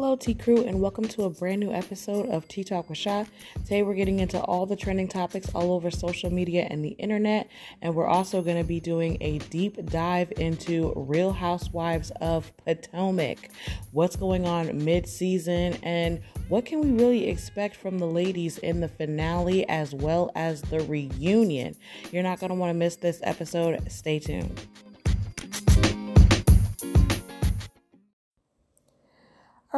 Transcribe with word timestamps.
Hello, 0.00 0.14
T 0.14 0.32
Crew, 0.32 0.62
and 0.62 0.80
welcome 0.80 1.08
to 1.08 1.24
a 1.24 1.30
brand 1.30 1.58
new 1.58 1.72
episode 1.72 2.28
of 2.28 2.46
Tea 2.46 2.62
Talk 2.62 2.88
with 2.88 2.96
Sha. 2.96 3.24
Today, 3.64 3.82
we're 3.82 3.94
getting 3.94 4.20
into 4.20 4.40
all 4.40 4.64
the 4.64 4.76
trending 4.76 5.08
topics 5.08 5.50
all 5.56 5.72
over 5.72 5.90
social 5.90 6.32
media 6.32 6.68
and 6.70 6.84
the 6.84 6.90
internet, 6.90 7.48
and 7.82 7.96
we're 7.96 8.06
also 8.06 8.40
going 8.40 8.58
to 8.58 8.62
be 8.62 8.78
doing 8.78 9.18
a 9.20 9.38
deep 9.50 9.84
dive 9.86 10.32
into 10.36 10.92
Real 10.94 11.32
Housewives 11.32 12.12
of 12.20 12.56
Potomac. 12.58 13.50
What's 13.90 14.14
going 14.14 14.46
on 14.46 14.84
mid 14.84 15.08
season, 15.08 15.76
and 15.82 16.22
what 16.48 16.64
can 16.64 16.80
we 16.80 16.92
really 16.92 17.26
expect 17.28 17.74
from 17.74 17.98
the 17.98 18.06
ladies 18.06 18.58
in 18.58 18.78
the 18.78 18.88
finale 18.88 19.68
as 19.68 19.96
well 19.96 20.30
as 20.36 20.62
the 20.62 20.78
reunion? 20.84 21.74
You're 22.12 22.22
not 22.22 22.38
going 22.38 22.50
to 22.50 22.54
want 22.54 22.70
to 22.70 22.74
miss 22.74 22.94
this 22.94 23.18
episode. 23.24 23.90
Stay 23.90 24.20
tuned. 24.20 24.60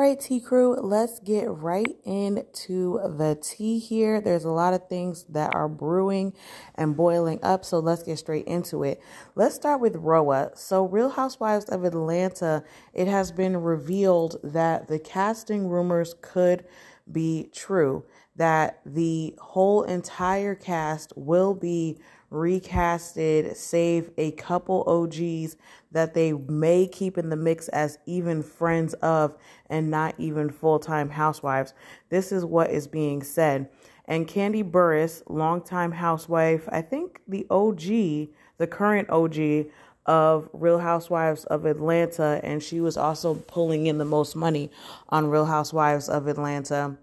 All 0.00 0.06
right, 0.06 0.18
Tea 0.18 0.40
Crew, 0.40 0.77
let's 0.77 1.20
get 1.20 1.45
right 1.50 1.95
into 2.06 2.98
the 3.04 3.38
tea 3.38 3.78
here. 3.78 4.18
There's 4.18 4.46
a 4.46 4.50
lot 4.50 4.72
of 4.72 4.88
things 4.88 5.24
that 5.24 5.54
are 5.54 5.68
brewing 5.68 6.32
and 6.74 6.96
boiling 6.96 7.38
up, 7.42 7.66
so 7.66 7.80
let's 7.80 8.02
get 8.02 8.18
straight 8.18 8.46
into 8.46 8.82
it. 8.82 8.98
Let's 9.34 9.56
start 9.56 9.82
with 9.82 9.96
Roa. 9.96 10.52
So, 10.55 10.86
Real 10.86 11.10
Housewives 11.10 11.66
of 11.66 11.84
Atlanta, 11.84 12.64
it 12.94 13.08
has 13.08 13.30
been 13.30 13.58
revealed 13.58 14.41
that 14.42 14.88
the 14.88 14.98
casting 14.98 15.68
rumors 15.68 16.14
could 16.22 16.64
be 17.12 17.50
true, 17.52 18.06
that 18.36 18.80
the 18.86 19.34
whole 19.38 19.82
entire 19.82 20.55
cast 20.55 21.12
will 21.14 21.52
be 21.52 21.98
recasted, 22.30 23.57
save 23.57 24.11
a 24.16 24.30
couple 24.33 24.84
OGs 24.87 25.57
that 25.93 26.15
they 26.15 26.33
may 26.33 26.87
keep 26.87 27.19
in 27.19 27.30
the 27.30 27.37
mix 27.37 27.69
as 27.69 27.98
even 28.06 28.42
friends 28.42 28.95
of 28.95 29.37
and 29.69 29.91
not 29.91 30.14
even 30.19 30.50
full 30.50 30.78
time 30.78 31.11
housewives. 31.11 31.75
This 32.09 32.33
is 32.33 32.45
what 32.45 32.70
is 32.70 32.87
being 32.87 33.22
said. 33.22 33.69
And 34.06 34.27
Kandi 34.27 34.69
Burruss, 34.69 35.22
longtime 35.28 35.92
housewife, 35.92 36.69
I 36.70 36.83
think 36.83 37.20
the 37.28 37.47
OG, 37.50 37.81
the 38.59 38.67
current 38.69 39.09
OG 39.11 39.67
of 40.06 40.48
Real 40.53 40.78
Housewives 40.78 41.44
of 41.44 41.65
Atlanta, 41.65 42.41
and 42.42 42.62
she 42.62 42.81
was 42.81 42.97
also 42.97 43.34
pulling 43.34 43.87
in 43.87 43.98
the 43.98 44.05
most 44.05 44.34
money 44.34 44.70
on 45.09 45.28
Real 45.28 45.47
Housewives 45.47 46.09
of 46.09 46.27
Atlanta. 46.27 46.97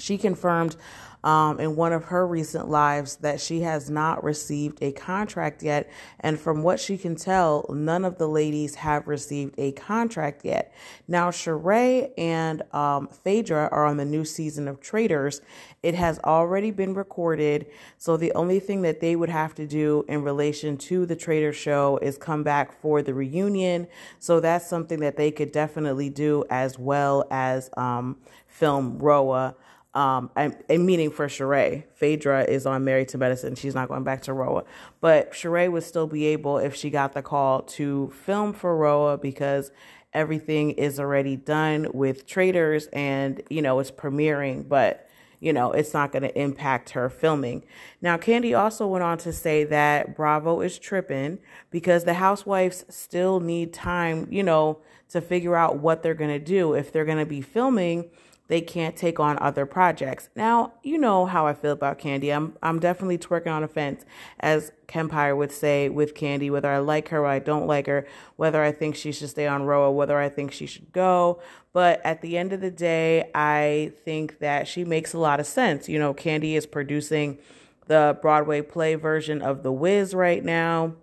She 0.00 0.18
confirmed 0.18 0.76
um, 1.22 1.60
in 1.60 1.76
one 1.76 1.92
of 1.92 2.04
her 2.04 2.26
recent 2.26 2.68
lives 2.68 3.16
that 3.16 3.40
she 3.40 3.60
has 3.60 3.90
not 3.90 4.24
received 4.24 4.78
a 4.82 4.92
contract 4.92 5.62
yet. 5.62 5.90
And 6.20 6.40
from 6.40 6.62
what 6.62 6.80
she 6.80 6.96
can 6.96 7.14
tell, 7.14 7.66
none 7.68 8.04
of 8.04 8.18
the 8.18 8.28
ladies 8.28 8.76
have 8.76 9.06
received 9.06 9.54
a 9.58 9.72
contract 9.72 10.44
yet. 10.44 10.72
Now, 11.06 11.30
Sheree 11.30 12.10
and 12.16 12.62
um, 12.74 13.08
Phaedra 13.08 13.68
are 13.70 13.84
on 13.84 13.98
the 13.98 14.04
new 14.04 14.24
season 14.24 14.66
of 14.66 14.80
Traitors. 14.80 15.40
It 15.82 15.94
has 15.94 16.18
already 16.20 16.70
been 16.70 16.94
recorded. 16.94 17.66
So 17.98 18.16
the 18.16 18.32
only 18.32 18.60
thing 18.60 18.82
that 18.82 19.00
they 19.00 19.16
would 19.16 19.28
have 19.28 19.54
to 19.56 19.66
do 19.66 20.04
in 20.08 20.22
relation 20.22 20.76
to 20.78 21.06
the 21.06 21.16
Traitor 21.16 21.52
show 21.52 21.98
is 21.98 22.16
come 22.16 22.42
back 22.42 22.72
for 22.72 23.02
the 23.02 23.14
reunion. 23.14 23.88
So 24.18 24.40
that's 24.40 24.66
something 24.66 25.00
that 25.00 25.16
they 25.16 25.30
could 25.30 25.52
definitely 25.52 26.08
do 26.08 26.44
as 26.50 26.78
well 26.78 27.26
as 27.30 27.70
um, 27.76 28.16
film 28.46 28.98
Roa. 28.98 29.54
Um, 29.92 30.30
and, 30.36 30.56
and 30.68 30.86
meaning 30.86 31.10
for 31.10 31.26
Sheree, 31.26 31.84
Phaedra 31.94 32.44
is 32.44 32.64
on 32.64 32.84
Married 32.84 33.08
to 33.08 33.18
Medicine. 33.18 33.56
She's 33.56 33.74
not 33.74 33.88
going 33.88 34.04
back 34.04 34.22
to 34.22 34.32
Roa, 34.32 34.62
but 35.00 35.32
Sheree 35.32 35.70
would 35.70 35.82
still 35.82 36.06
be 36.06 36.26
able, 36.26 36.58
if 36.58 36.76
she 36.76 36.90
got 36.90 37.12
the 37.12 37.22
call, 37.22 37.62
to 37.62 38.10
film 38.10 38.52
for 38.52 38.76
Roa 38.76 39.18
because 39.18 39.72
everything 40.12 40.72
is 40.72 40.98
already 40.98 41.36
done 41.36 41.88
with 41.92 42.26
Traitors 42.26 42.86
and 42.92 43.42
you 43.50 43.62
know 43.62 43.78
it's 43.78 43.90
premiering, 43.90 44.68
but 44.68 45.08
you 45.40 45.52
know 45.52 45.72
it's 45.72 45.94
not 45.94 46.12
going 46.12 46.22
to 46.22 46.38
impact 46.38 46.90
her 46.90 47.08
filming. 47.08 47.64
Now, 48.00 48.16
Kandi 48.16 48.58
also 48.58 48.86
went 48.86 49.02
on 49.02 49.18
to 49.18 49.32
say 49.32 49.64
that 49.64 50.16
Bravo 50.16 50.60
is 50.60 50.78
tripping 50.78 51.38
because 51.70 52.04
the 52.04 52.14
housewives 52.14 52.84
still 52.88 53.40
need 53.40 53.72
time, 53.72 54.28
you 54.30 54.42
know, 54.42 54.78
to 55.10 55.20
figure 55.20 55.56
out 55.56 55.78
what 55.78 56.02
they're 56.02 56.14
going 56.14 56.30
to 56.30 56.44
do 56.44 56.74
if 56.74 56.92
they're 56.92 57.04
going 57.04 57.18
to 57.18 57.26
be 57.26 57.40
filming 57.40 58.10
they 58.50 58.60
can't 58.60 58.96
take 58.96 59.20
on 59.20 59.38
other 59.38 59.64
projects. 59.64 60.28
Now, 60.34 60.72
you 60.82 60.98
know 60.98 61.24
how 61.24 61.46
I 61.46 61.54
feel 61.54 61.70
about 61.70 62.00
Kandi. 62.00 62.34
I'm 62.34 62.56
I'm 62.60 62.80
definitely 62.80 63.16
twerking 63.16 63.52
on 63.52 63.62
a 63.62 63.68
fence, 63.68 64.04
as 64.40 64.72
Kempire 64.88 65.36
would 65.36 65.52
say 65.52 65.88
with 65.88 66.14
Kandi, 66.14 66.50
whether 66.50 66.68
I 66.68 66.78
like 66.78 67.10
her 67.10 67.20
or 67.20 67.26
I 67.26 67.38
don't 67.38 67.68
like 67.68 67.86
her, 67.86 68.08
whether 68.34 68.60
I 68.60 68.72
think 68.72 68.96
she 68.96 69.12
should 69.12 69.30
stay 69.30 69.46
on 69.46 69.62
Roa, 69.62 69.92
whether 69.92 70.18
I 70.18 70.28
think 70.28 70.50
she 70.50 70.66
should 70.66 70.92
go. 70.92 71.40
But 71.72 72.04
at 72.04 72.22
the 72.22 72.36
end 72.36 72.52
of 72.52 72.60
the 72.60 72.72
day, 72.72 73.30
I 73.36 73.92
think 74.04 74.40
that 74.40 74.66
she 74.66 74.84
makes 74.84 75.14
a 75.14 75.18
lot 75.18 75.38
of 75.38 75.46
sense. 75.46 75.88
You 75.88 76.00
know, 76.00 76.12
Kandi 76.12 76.54
is 76.54 76.66
producing 76.66 77.38
the 77.86 78.18
Broadway 78.20 78.62
play 78.62 78.96
version 78.96 79.42
of 79.42 79.62
The 79.62 79.70
Wiz 79.70 80.12
right 80.12 80.44
now. 80.44 80.94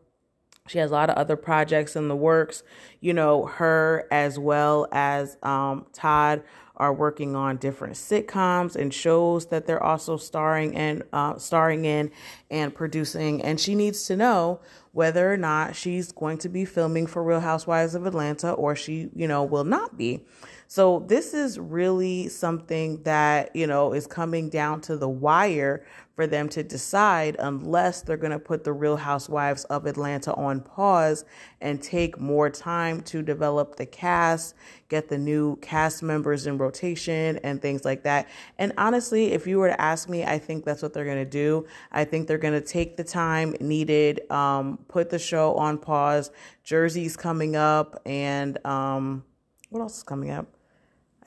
She 0.68 0.80
has 0.80 0.92
a 0.92 0.94
lot 0.94 1.10
of 1.10 1.16
other 1.16 1.38
projects 1.38 1.96
in 1.96 2.10
the 2.10 2.16
works. 2.16 2.62
You 3.00 3.14
know, 3.14 3.46
her 3.46 4.06
as 4.12 4.38
well 4.38 4.90
as 4.92 5.38
um, 5.42 5.86
Todd 5.94 6.44
are 6.78 6.94
working 6.94 7.36
on 7.36 7.58
different 7.58 7.96
sitcoms 7.96 8.76
and 8.76 8.94
shows 8.94 9.48
that 9.48 9.68
they're 9.68 9.84
also 9.84 10.18
starring 10.18 10.76
and 10.76 11.04
uh, 11.12 11.38
starring 11.38 11.86
in 11.86 12.12
and 12.50 12.74
producing. 12.74 13.42
And 13.42 13.60
she 13.60 13.76
needs 13.76 14.06
to 14.06 14.16
know 14.16 14.60
whether 14.94 15.32
or 15.32 15.38
not 15.38 15.76
she's 15.76 16.12
going 16.12 16.38
to 16.40 16.50
be 16.50 16.66
filming 16.66 17.08
for 17.08 17.24
Real 17.24 17.40
Housewives 17.40 17.96
of 17.96 18.06
Atlanta 18.06 18.52
or 18.52 18.76
she, 18.76 19.10
you 19.16 19.28
know, 19.28 19.44
will 19.44 19.64
not 19.64 19.98
be. 19.98 20.22
So 20.70 21.06
this 21.08 21.34
is 21.34 21.58
really 21.58 22.28
something 22.28 23.02
that, 23.04 23.56
you 23.56 23.68
know, 23.68 23.94
is 23.94 24.06
coming 24.06 24.50
down 24.50 24.82
to 24.82 24.98
the 24.98 25.08
wire 25.08 25.86
for 26.18 26.28
them 26.28 26.50
to 26.50 26.64
decide 26.64 27.38
unless 27.40 28.02
they're 28.02 28.18
going 28.18 28.32
to 28.32 28.40
put 28.40 28.64
the 28.66 28.74
Real 28.74 28.98
Housewives 28.98 29.64
of 29.66 29.86
Atlanta 29.86 30.34
on 30.34 30.60
pause 30.60 31.24
and 31.62 31.82
take 31.82 32.20
more 32.20 32.50
time 32.50 33.02
to 33.04 33.22
develop 33.22 33.78
the 33.78 33.86
cast, 33.86 34.56
get 34.90 35.08
the 35.08 35.18
new 35.18 35.56
cast 35.58 36.04
members 36.04 36.48
in 36.48 36.58
rotation 36.58 37.38
and 37.44 37.62
things 37.62 37.86
like 37.86 38.04
that. 38.04 38.28
And 38.58 38.74
honestly, 38.78 39.32
if 39.32 39.48
you 39.48 39.60
were 39.60 39.70
to 39.70 39.80
ask 39.80 40.10
me, 40.10 40.26
I 40.26 40.38
think 40.38 40.66
that's 40.66 40.82
what 40.82 40.92
they're 40.92 41.06
going 41.06 41.24
to 41.24 41.26
do. 41.26 41.66
I 41.92 42.04
think 42.04 42.28
they're 42.28 42.38
going 42.40 42.60
to 42.60 42.68
take 42.68 42.98
the 42.98 43.04
time 43.06 43.56
needed, 43.62 44.30
um, 44.32 44.80
put 44.90 45.12
the 45.12 45.20
show 45.20 45.54
on 45.54 45.78
pause. 45.78 46.32
Jersey's 46.66 47.16
coming 47.16 47.56
up 47.56 48.02
and 48.06 48.58
um, 48.66 49.24
what 49.70 49.82
else 49.82 49.98
is 49.98 50.04
coming 50.04 50.32
up? 50.32 50.57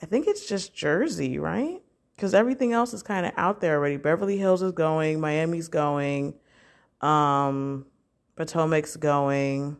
I 0.01 0.05
think 0.05 0.27
it's 0.27 0.47
just 0.47 0.73
Jersey, 0.73 1.37
right? 1.37 1.81
because 2.21 2.35
everything 2.35 2.71
else 2.71 2.93
is 2.93 3.01
kind 3.01 3.25
of 3.25 3.31
out 3.35 3.61
there 3.61 3.77
already. 3.77 3.97
Beverly 3.97 4.37
Hills 4.37 4.61
is 4.61 4.73
going, 4.73 5.19
Miami's 5.19 5.67
going, 5.67 6.35
um, 7.01 7.87
Potomac's 8.35 8.95
going, 8.95 9.75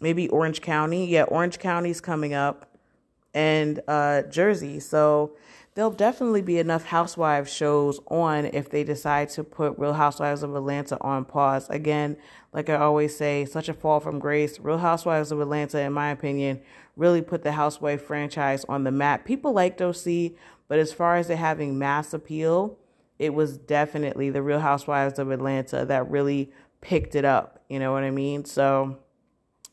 maybe 0.00 0.30
Orange 0.30 0.62
County. 0.62 1.06
Yeah, 1.06 1.24
Orange 1.24 1.58
County's 1.58 2.00
coming 2.00 2.32
up, 2.32 2.74
and 3.34 3.82
uh, 3.86 4.22
Jersey. 4.22 4.80
So 4.80 5.36
there'll 5.74 5.90
definitely 5.90 6.40
be 6.40 6.58
enough 6.58 6.86
Housewives 6.86 7.52
shows 7.52 8.00
on 8.06 8.46
if 8.46 8.70
they 8.70 8.82
decide 8.82 9.28
to 9.30 9.44
put 9.44 9.78
Real 9.78 9.92
Housewives 9.92 10.42
of 10.42 10.56
Atlanta 10.56 10.96
on 11.02 11.26
pause. 11.26 11.68
Again, 11.68 12.16
like 12.54 12.70
I 12.70 12.76
always 12.76 13.14
say, 13.14 13.44
such 13.44 13.68
a 13.68 13.74
fall 13.74 14.00
from 14.00 14.18
grace. 14.18 14.58
Real 14.58 14.78
Housewives 14.78 15.32
of 15.32 15.40
Atlanta, 15.42 15.80
in 15.80 15.92
my 15.92 16.12
opinion, 16.12 16.62
really 16.98 17.22
put 17.22 17.42
the 17.42 17.52
Housewife 17.52 18.02
franchise 18.02 18.64
on 18.68 18.84
the 18.84 18.90
map. 18.90 19.24
People 19.24 19.52
liked 19.52 19.80
OC, 19.80 20.32
but 20.66 20.78
as 20.78 20.92
far 20.92 21.16
as 21.16 21.30
it 21.30 21.38
having 21.38 21.78
mass 21.78 22.12
appeal, 22.12 22.76
it 23.18 23.32
was 23.32 23.56
definitely 23.56 24.30
the 24.30 24.42
Real 24.42 24.60
Housewives 24.60 25.18
of 25.18 25.30
Atlanta 25.30 25.84
that 25.86 26.10
really 26.10 26.50
picked 26.80 27.14
it 27.14 27.24
up. 27.24 27.62
You 27.68 27.78
know 27.78 27.92
what 27.92 28.04
I 28.04 28.10
mean? 28.10 28.44
So 28.44 28.98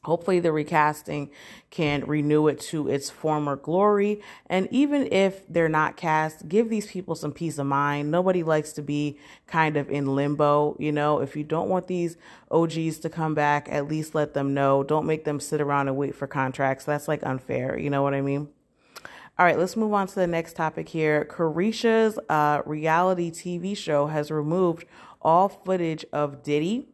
hopefully 0.06 0.40
the 0.40 0.52
recasting 0.52 1.30
can 1.70 2.06
renew 2.06 2.48
it 2.48 2.60
to 2.60 2.88
its 2.88 3.10
former 3.10 3.56
glory. 3.56 4.22
And 4.48 4.68
even 4.72 5.12
if 5.12 5.48
they're 5.48 5.68
not 5.68 5.98
cast, 5.98 6.48
give 6.48 6.70
these 6.70 6.88
people 6.88 7.16
some 7.16 7.34
peace 7.34 7.58
of 7.58 7.66
mind. 7.66 8.12
Nobody 8.12 8.44
likes 8.44 8.72
to 8.74 8.82
be 8.82 9.20
kind 9.48 9.78
of 9.78 9.90
in 9.90 10.16
limbo. 10.16 10.78
You 10.80 10.92
know, 10.92 11.20
if 11.20 11.36
you 11.36 11.44
don't 11.44 11.70
want 11.70 11.88
these 11.88 12.18
OGs 12.52 13.00
to 13.00 13.10
come 13.10 13.34
back, 13.34 13.68
at 13.70 13.88
least 13.88 14.16
let 14.16 14.34
them 14.34 14.54
know. 14.54 14.84
Don't 14.84 15.06
make 15.06 15.26
them 15.26 15.40
sit 15.40 15.60
around 15.60 15.88
and 15.88 15.98
wait 15.98 16.16
for 16.16 16.28
contracts. 16.28 16.86
That's 16.86 17.08
like 17.08 17.26
unfair. 17.26 17.78
You 17.78 17.90
know 17.90 18.04
what 18.04 18.14
I 18.14 18.22
mean? 18.22 18.50
All 19.38 19.46
right, 19.46 19.60
let's 19.60 19.76
move 19.76 19.92
on 19.92 20.08
to 20.08 20.16
the 20.16 20.28
next 20.28 20.56
topic 20.56 20.88
here. 20.88 21.26
Caresha's 21.26 22.18
uh, 22.30 22.62
reality 22.66 23.30
TV 23.30 23.76
show 23.76 24.08
has 24.08 24.32
removed 24.32 24.86
all 25.22 25.50
footage 25.50 26.06
of 26.14 26.42
Diddy. 26.42 26.88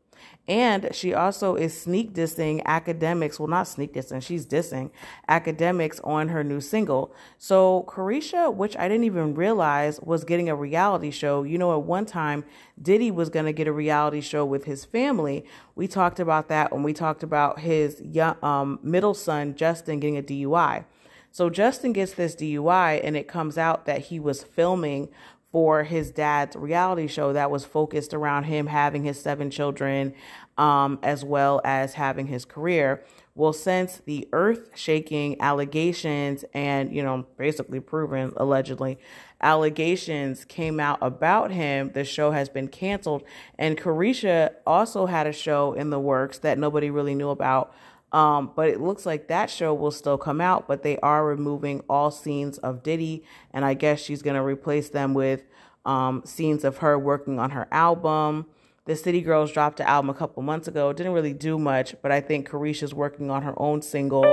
And 0.51 0.89
she 0.91 1.13
also 1.13 1.55
is 1.55 1.79
sneak 1.79 2.13
dissing 2.13 2.61
Akademiks. 2.65 3.39
Well, 3.39 3.47
not 3.47 3.69
sneak 3.69 3.93
dissing, 3.93 4.21
she's 4.21 4.45
dissing 4.45 4.91
Akademiks 5.29 6.05
on 6.05 6.27
her 6.27 6.43
new 6.43 6.59
single. 6.59 7.15
So, 7.37 7.85
Caresha, 7.87 8.53
which 8.53 8.75
I 8.75 8.89
didn't 8.89 9.05
even 9.05 9.33
realize 9.33 10.01
was 10.01 10.25
getting 10.25 10.49
a 10.49 10.55
reality 10.55 11.09
show, 11.09 11.43
you 11.43 11.57
know, 11.57 11.71
at 11.71 11.83
one 11.83 12.05
time, 12.05 12.43
Diddy 12.81 13.11
was 13.11 13.29
going 13.29 13.45
to 13.45 13.53
get 13.53 13.65
a 13.65 13.71
reality 13.71 14.19
show 14.19 14.43
with 14.43 14.65
his 14.65 14.83
family. 14.83 15.45
We 15.75 15.87
talked 15.87 16.19
about 16.19 16.49
that 16.49 16.73
when 16.73 16.83
we 16.83 16.91
talked 16.91 17.23
about 17.23 17.59
his 17.59 18.01
young, 18.01 18.35
um, 18.43 18.79
middle 18.83 19.13
son, 19.13 19.55
Justin, 19.55 20.01
getting 20.01 20.17
a 20.17 20.21
DUI. 20.21 20.83
So 21.31 21.49
Justin 21.49 21.93
gets 21.93 22.15
this 22.15 22.35
DUI, 22.35 22.99
and 23.01 23.15
it 23.15 23.29
comes 23.29 23.57
out 23.57 23.85
that 23.85 24.01
he 24.01 24.19
was 24.19 24.43
filming 24.43 25.07
for 25.51 25.83
his 25.83 26.11
dad's 26.11 26.55
reality 26.55 27.07
show 27.07 27.33
that 27.33 27.51
was 27.51 27.65
focused 27.65 28.13
around 28.13 28.45
him 28.45 28.67
having 28.67 29.03
his 29.03 29.19
seven 29.19 29.51
children, 29.51 30.13
um, 30.57 30.99
as 31.01 31.23
well 31.23 31.61
as 31.63 31.93
having 31.95 32.27
his 32.27 32.45
career. 32.45 33.03
Well, 33.33 33.53
since 33.53 34.01
the 34.05 34.27
earth 34.33 34.71
shaking 34.75 35.39
allegations 35.39 36.43
and, 36.53 36.93
you 36.93 37.01
know, 37.01 37.25
basically 37.37 37.79
proven 37.79 38.33
allegedly 38.35 38.99
allegations 39.39 40.43
came 40.45 40.79
out 40.79 40.99
about 41.01 41.51
him, 41.51 41.91
the 41.93 42.03
show 42.03 42.31
has 42.31 42.49
been 42.49 42.67
canceled. 42.67 43.23
And 43.57 43.77
Caresha 43.77 44.51
also 44.67 45.05
had 45.05 45.27
a 45.27 45.33
show 45.33 45.73
in 45.73 45.89
the 45.91 45.99
works 45.99 46.39
that 46.39 46.57
nobody 46.57 46.89
really 46.89 47.15
knew 47.15 47.29
about. 47.29 47.73
Um, 48.11 48.51
but 48.53 48.67
it 48.67 48.81
looks 48.81 49.05
like 49.05 49.29
that 49.29 49.49
show 49.49 49.73
will 49.73 49.91
still 49.91 50.17
come 50.17 50.41
out, 50.41 50.67
but 50.67 50.83
they 50.83 50.97
are 50.97 51.25
removing 51.25 51.81
all 51.89 52.11
scenes 52.11 52.57
of 52.57 52.83
Diddy. 52.83 53.23
And 53.51 53.63
I 53.63 53.73
guess 53.73 54.01
she's 54.01 54.21
going 54.21 54.35
to 54.35 54.43
replace 54.43 54.89
them 54.89 55.13
with 55.13 55.45
um, 55.85 56.21
scenes 56.25 56.65
of 56.65 56.77
her 56.77 56.99
working 56.99 57.39
on 57.39 57.51
her 57.51 57.69
album. 57.71 58.47
The 58.91 58.97
City 58.97 59.21
Girls 59.21 59.53
dropped 59.53 59.79
an 59.79 59.85
album 59.85 60.09
a 60.09 60.13
couple 60.13 60.43
months 60.43 60.67
ago. 60.67 60.91
Didn't 60.91 61.13
really 61.13 61.31
do 61.31 61.57
much, 61.57 61.95
but 62.01 62.11
I 62.11 62.19
think 62.19 62.49
Caresha's 62.49 62.93
working 62.93 63.31
on 63.31 63.41
her 63.43 63.53
own 63.55 63.81
single 63.81 64.25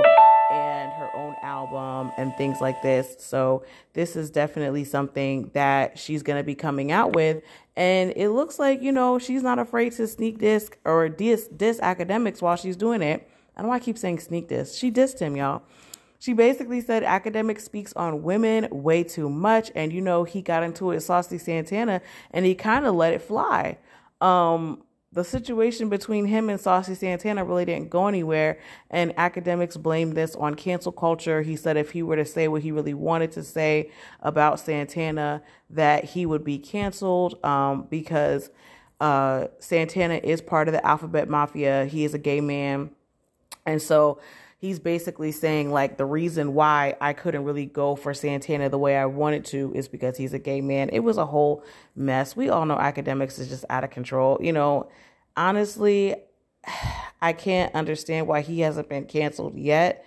and 0.51 0.91
her 0.91 1.09
own 1.15 1.33
album 1.41 2.11
and 2.17 2.35
things 2.35 2.59
like 2.59 2.81
this. 2.81 3.15
So 3.19 3.63
this 3.93 4.17
is 4.17 4.29
definitely 4.29 4.83
something 4.83 5.49
that 5.53 5.97
she's 5.97 6.23
going 6.23 6.39
to 6.39 6.43
be 6.43 6.55
coming 6.55 6.91
out 6.91 7.15
with. 7.15 7.41
And 7.77 8.11
it 8.17 8.31
looks 8.31 8.59
like, 8.59 8.81
you 8.81 8.91
know, 8.91 9.17
she's 9.17 9.43
not 9.43 9.59
afraid 9.59 9.93
to 9.93 10.05
sneak 10.07 10.39
disc 10.39 10.77
or 10.83 11.07
diss, 11.07 11.47
diss 11.47 11.79
Akademiks 11.79 12.41
while 12.41 12.57
she's 12.57 12.75
doing 12.75 13.01
it. 13.01 13.29
I 13.55 13.61
don't 13.61 13.67
know 13.67 13.69
why 13.69 13.77
I 13.77 13.79
keep 13.79 13.97
saying 13.97 14.19
sneak 14.19 14.49
diss. 14.49 14.75
She 14.75 14.91
dissed 14.91 15.19
him, 15.19 15.37
y'all. 15.37 15.61
She 16.19 16.33
basically 16.33 16.81
said 16.81 17.03
Akademiks 17.03 17.61
speaks 17.61 17.93
on 17.93 18.23
women 18.23 18.67
way 18.71 19.05
too 19.05 19.29
much. 19.29 19.71
And, 19.73 19.93
you 19.93 20.01
know, 20.01 20.25
he 20.25 20.41
got 20.41 20.63
into 20.63 20.91
it 20.91 20.99
Saucy 20.99 21.37
Santana 21.37 22.01
and 22.31 22.45
he 22.45 22.55
kind 22.55 22.85
of 22.85 22.95
let 22.95 23.13
it 23.13 23.21
fly. 23.21 23.77
Um, 24.21 24.83
the 25.11 25.23
situation 25.23 25.89
between 25.89 26.25
him 26.25 26.49
and 26.49 26.59
Saucy 26.59 26.93
Santana 26.93 27.43
really 27.43 27.65
didn't 27.65 27.89
go 27.89 28.07
anywhere, 28.07 28.59
and 28.91 29.15
Akademiks 29.15 29.81
blame 29.81 30.13
this 30.13 30.35
on 30.35 30.53
cancel 30.53 30.91
culture. 30.91 31.41
He 31.41 31.55
said 31.55 31.77
if 31.77 31.91
he 31.91 32.03
were 32.03 32.15
to 32.15 32.25
say 32.25 32.47
what 32.47 32.61
he 32.61 32.71
really 32.71 32.93
wanted 32.93 33.31
to 33.31 33.43
say 33.43 33.89
about 34.21 34.59
Santana, 34.59 35.41
that 35.71 36.03
he 36.03 36.27
would 36.27 36.43
be 36.43 36.59
canceled 36.59 37.43
um, 37.43 37.87
because 37.89 38.51
uh, 38.99 39.47
Santana 39.57 40.19
is 40.23 40.41
part 40.41 40.67
of 40.67 40.73
the 40.73 40.85
Alphabet 40.85 41.27
Mafia. 41.27 41.85
He 41.85 42.03
is 42.03 42.13
a 42.13 42.19
gay 42.19 42.39
man, 42.39 42.91
and 43.65 43.81
so 43.81 44.19
he's 44.59 44.77
basically 44.77 45.31
saying 45.31 45.71
like 45.71 45.97
the 45.97 46.05
reason 46.05 46.53
why 46.53 46.95
I 46.99 47.13
couldn't 47.13 47.45
really 47.45 47.65
go 47.65 47.95
for 47.95 48.13
Santana 48.13 48.69
the 48.69 48.77
way 48.77 48.97
I 48.97 49.05
wanted 49.05 49.45
to 49.45 49.71
is 49.73 49.87
because 49.87 50.17
he's 50.17 50.33
a 50.33 50.39
gay 50.39 50.59
man. 50.59 50.89
It 50.89 50.99
was 50.99 51.17
a 51.17 51.25
whole 51.25 51.63
mess. 51.95 52.35
We 52.35 52.49
all 52.49 52.65
know 52.65 52.75
Akademiks 52.75 53.39
is 53.39 53.47
just 53.47 53.63
out 53.69 53.85
of 53.85 53.89
control. 53.89 54.37
You 54.41 54.51
know, 54.51 54.89
honestly, 55.35 56.15
I 57.21 57.33
can't 57.33 57.73
understand 57.73 58.27
why 58.27 58.41
he 58.41 58.59
hasn't 58.59 58.89
been 58.89 59.05
canceled 59.05 59.57
yet, 59.57 60.05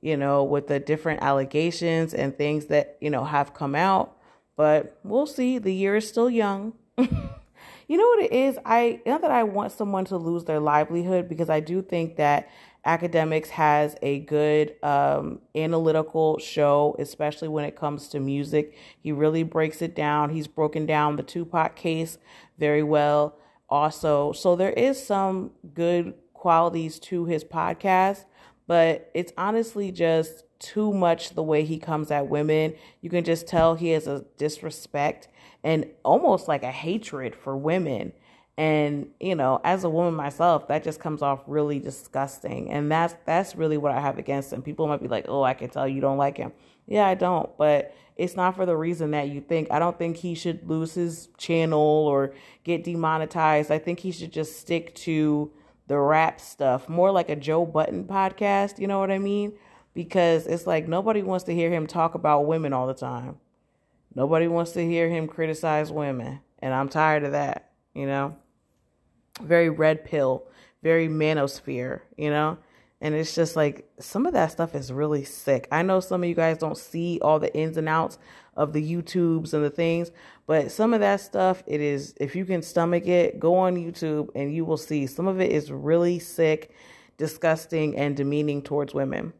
you 0.00 0.16
know, 0.16 0.44
with 0.44 0.66
the 0.66 0.78
different 0.78 1.22
allegations 1.22 2.14
and 2.14 2.36
things 2.36 2.66
that, 2.66 2.96
you 3.00 3.10
know, 3.10 3.24
have 3.24 3.54
come 3.54 3.74
out. 3.74 4.16
But 4.56 4.98
we'll 5.02 5.26
see. 5.26 5.58
The 5.58 5.74
year 5.74 5.96
is 5.96 6.06
still 6.06 6.30
young. 6.30 6.74
you 6.96 7.08
know 7.08 8.06
what 8.06 8.22
it 8.22 8.32
is? 8.32 8.58
I 8.64 9.00
not 9.04 9.22
that 9.22 9.30
I 9.30 9.44
want 9.44 9.72
someone 9.72 10.04
to 10.06 10.16
lose 10.16 10.44
their 10.44 10.60
livelihood 10.60 11.28
because 11.28 11.50
I 11.50 11.60
do 11.60 11.82
think 11.82 12.16
that 12.16 12.48
Akademiks 12.86 13.48
has 13.48 13.96
a 14.02 14.20
good 14.20 14.74
um, 14.82 15.40
analytical 15.54 16.38
show, 16.38 16.94
especially 16.98 17.48
when 17.48 17.64
it 17.64 17.76
comes 17.76 18.08
to 18.08 18.20
music. 18.20 18.76
He 19.00 19.10
really 19.10 19.42
breaks 19.42 19.80
it 19.80 19.94
down. 19.94 20.30
He's 20.30 20.46
broken 20.46 20.84
down 20.84 21.16
the 21.16 21.22
Tupac 21.22 21.76
case 21.76 22.18
very 22.58 22.82
well, 22.82 23.36
also. 23.68 24.32
So 24.32 24.54
there 24.54 24.72
is 24.72 25.04
some 25.04 25.52
good 25.72 26.14
qualities 26.34 26.98
to 27.00 27.24
his 27.24 27.42
podcast, 27.42 28.26
but 28.66 29.10
it's 29.14 29.32
honestly 29.38 29.90
just 29.90 30.44
too 30.58 30.92
much 30.92 31.30
the 31.30 31.42
way 31.42 31.64
he 31.64 31.78
comes 31.78 32.10
at 32.10 32.28
women. 32.28 32.74
You 33.00 33.10
can 33.10 33.24
just 33.24 33.46
tell 33.46 33.74
he 33.74 33.90
has 33.90 34.06
a 34.06 34.24
disrespect 34.36 35.28
and 35.62 35.86
almost 36.04 36.48
like 36.48 36.62
a 36.62 36.70
hatred 36.70 37.34
for 37.34 37.56
women. 37.56 38.12
And, 38.56 39.08
you 39.18 39.34
know, 39.34 39.60
as 39.64 39.82
a 39.82 39.90
woman 39.90 40.14
myself, 40.14 40.68
that 40.68 40.84
just 40.84 41.00
comes 41.00 41.22
off 41.22 41.42
really 41.46 41.80
disgusting. 41.80 42.70
And 42.70 42.90
that's 42.90 43.14
that's 43.24 43.56
really 43.56 43.76
what 43.76 43.92
I 43.92 44.00
have 44.00 44.18
against 44.18 44.52
him. 44.52 44.62
People 44.62 44.86
might 44.86 45.02
be 45.02 45.08
like, 45.08 45.26
"Oh, 45.28 45.42
I 45.42 45.54
can 45.54 45.70
tell 45.70 45.88
you 45.88 46.00
don't 46.00 46.18
like 46.18 46.36
him." 46.36 46.52
Yeah, 46.86 47.06
I 47.06 47.14
don't, 47.14 47.56
but 47.56 47.94
it's 48.16 48.36
not 48.36 48.54
for 48.54 48.66
the 48.66 48.76
reason 48.76 49.10
that 49.12 49.28
you 49.28 49.40
think. 49.40 49.68
I 49.70 49.78
don't 49.78 49.98
think 49.98 50.18
he 50.18 50.34
should 50.34 50.68
lose 50.68 50.94
his 50.94 51.28
channel 51.36 51.80
or 51.80 52.34
get 52.62 52.84
demonetized. 52.84 53.70
I 53.70 53.78
think 53.78 54.00
he 54.00 54.12
should 54.12 54.32
just 54.32 54.58
stick 54.58 54.94
to 54.96 55.50
the 55.86 55.98
rap 55.98 56.40
stuff, 56.40 56.88
more 56.88 57.10
like 57.10 57.28
a 57.28 57.36
Joe 57.36 57.66
Budden 57.66 58.04
podcast, 58.04 58.78
you 58.78 58.86
know 58.86 58.98
what 58.98 59.10
I 59.10 59.18
mean? 59.18 59.52
Because 59.94 60.46
it's 60.46 60.66
like 60.66 60.88
nobody 60.88 61.22
wants 61.22 61.44
to 61.44 61.54
hear 61.54 61.70
him 61.70 61.86
talk 61.86 62.14
about 62.14 62.46
women 62.46 62.72
all 62.72 62.86
the 62.86 62.94
time. 62.94 63.38
Nobody 64.14 64.48
wants 64.48 64.72
to 64.72 64.84
hear 64.86 65.08
him 65.08 65.26
criticize 65.26 65.90
women, 65.90 66.40
and 66.60 66.72
I'm 66.72 66.88
tired 66.88 67.24
of 67.24 67.32
that, 67.32 67.70
you 67.94 68.06
know? 68.06 68.36
Very 69.44 69.70
red 69.70 70.04
pill, 70.04 70.46
very 70.82 71.08
manosphere, 71.08 72.00
you 72.16 72.30
know? 72.30 72.58
And 73.00 73.14
it's 73.14 73.34
just 73.34 73.54
like 73.54 73.86
some 73.98 74.24
of 74.24 74.32
that 74.32 74.50
stuff 74.52 74.74
is 74.74 74.90
really 74.90 75.24
sick. 75.24 75.68
I 75.70 75.82
know 75.82 76.00
some 76.00 76.22
of 76.22 76.28
you 76.28 76.34
guys 76.34 76.58
don't 76.58 76.78
see 76.78 77.18
all 77.20 77.38
the 77.38 77.54
ins 77.54 77.76
and 77.76 77.88
outs 77.88 78.18
of 78.56 78.72
the 78.72 78.82
YouTubes 78.82 79.52
and 79.52 79.62
the 79.62 79.70
things, 79.70 80.10
but 80.46 80.70
some 80.70 80.94
of 80.94 81.00
that 81.00 81.20
stuff, 81.20 81.62
it 81.66 81.80
is, 81.80 82.14
if 82.18 82.34
you 82.34 82.44
can 82.44 82.62
stomach 82.62 83.06
it, 83.06 83.38
go 83.38 83.56
on 83.56 83.76
YouTube 83.76 84.30
and 84.34 84.54
you 84.54 84.64
will 84.64 84.76
see 84.76 85.06
some 85.06 85.26
of 85.26 85.40
it 85.40 85.52
is 85.52 85.70
really 85.70 86.18
sick, 86.18 86.72
disgusting, 87.18 87.96
and 87.96 88.16
demeaning 88.16 88.62
towards 88.62 88.94
women. 88.94 89.32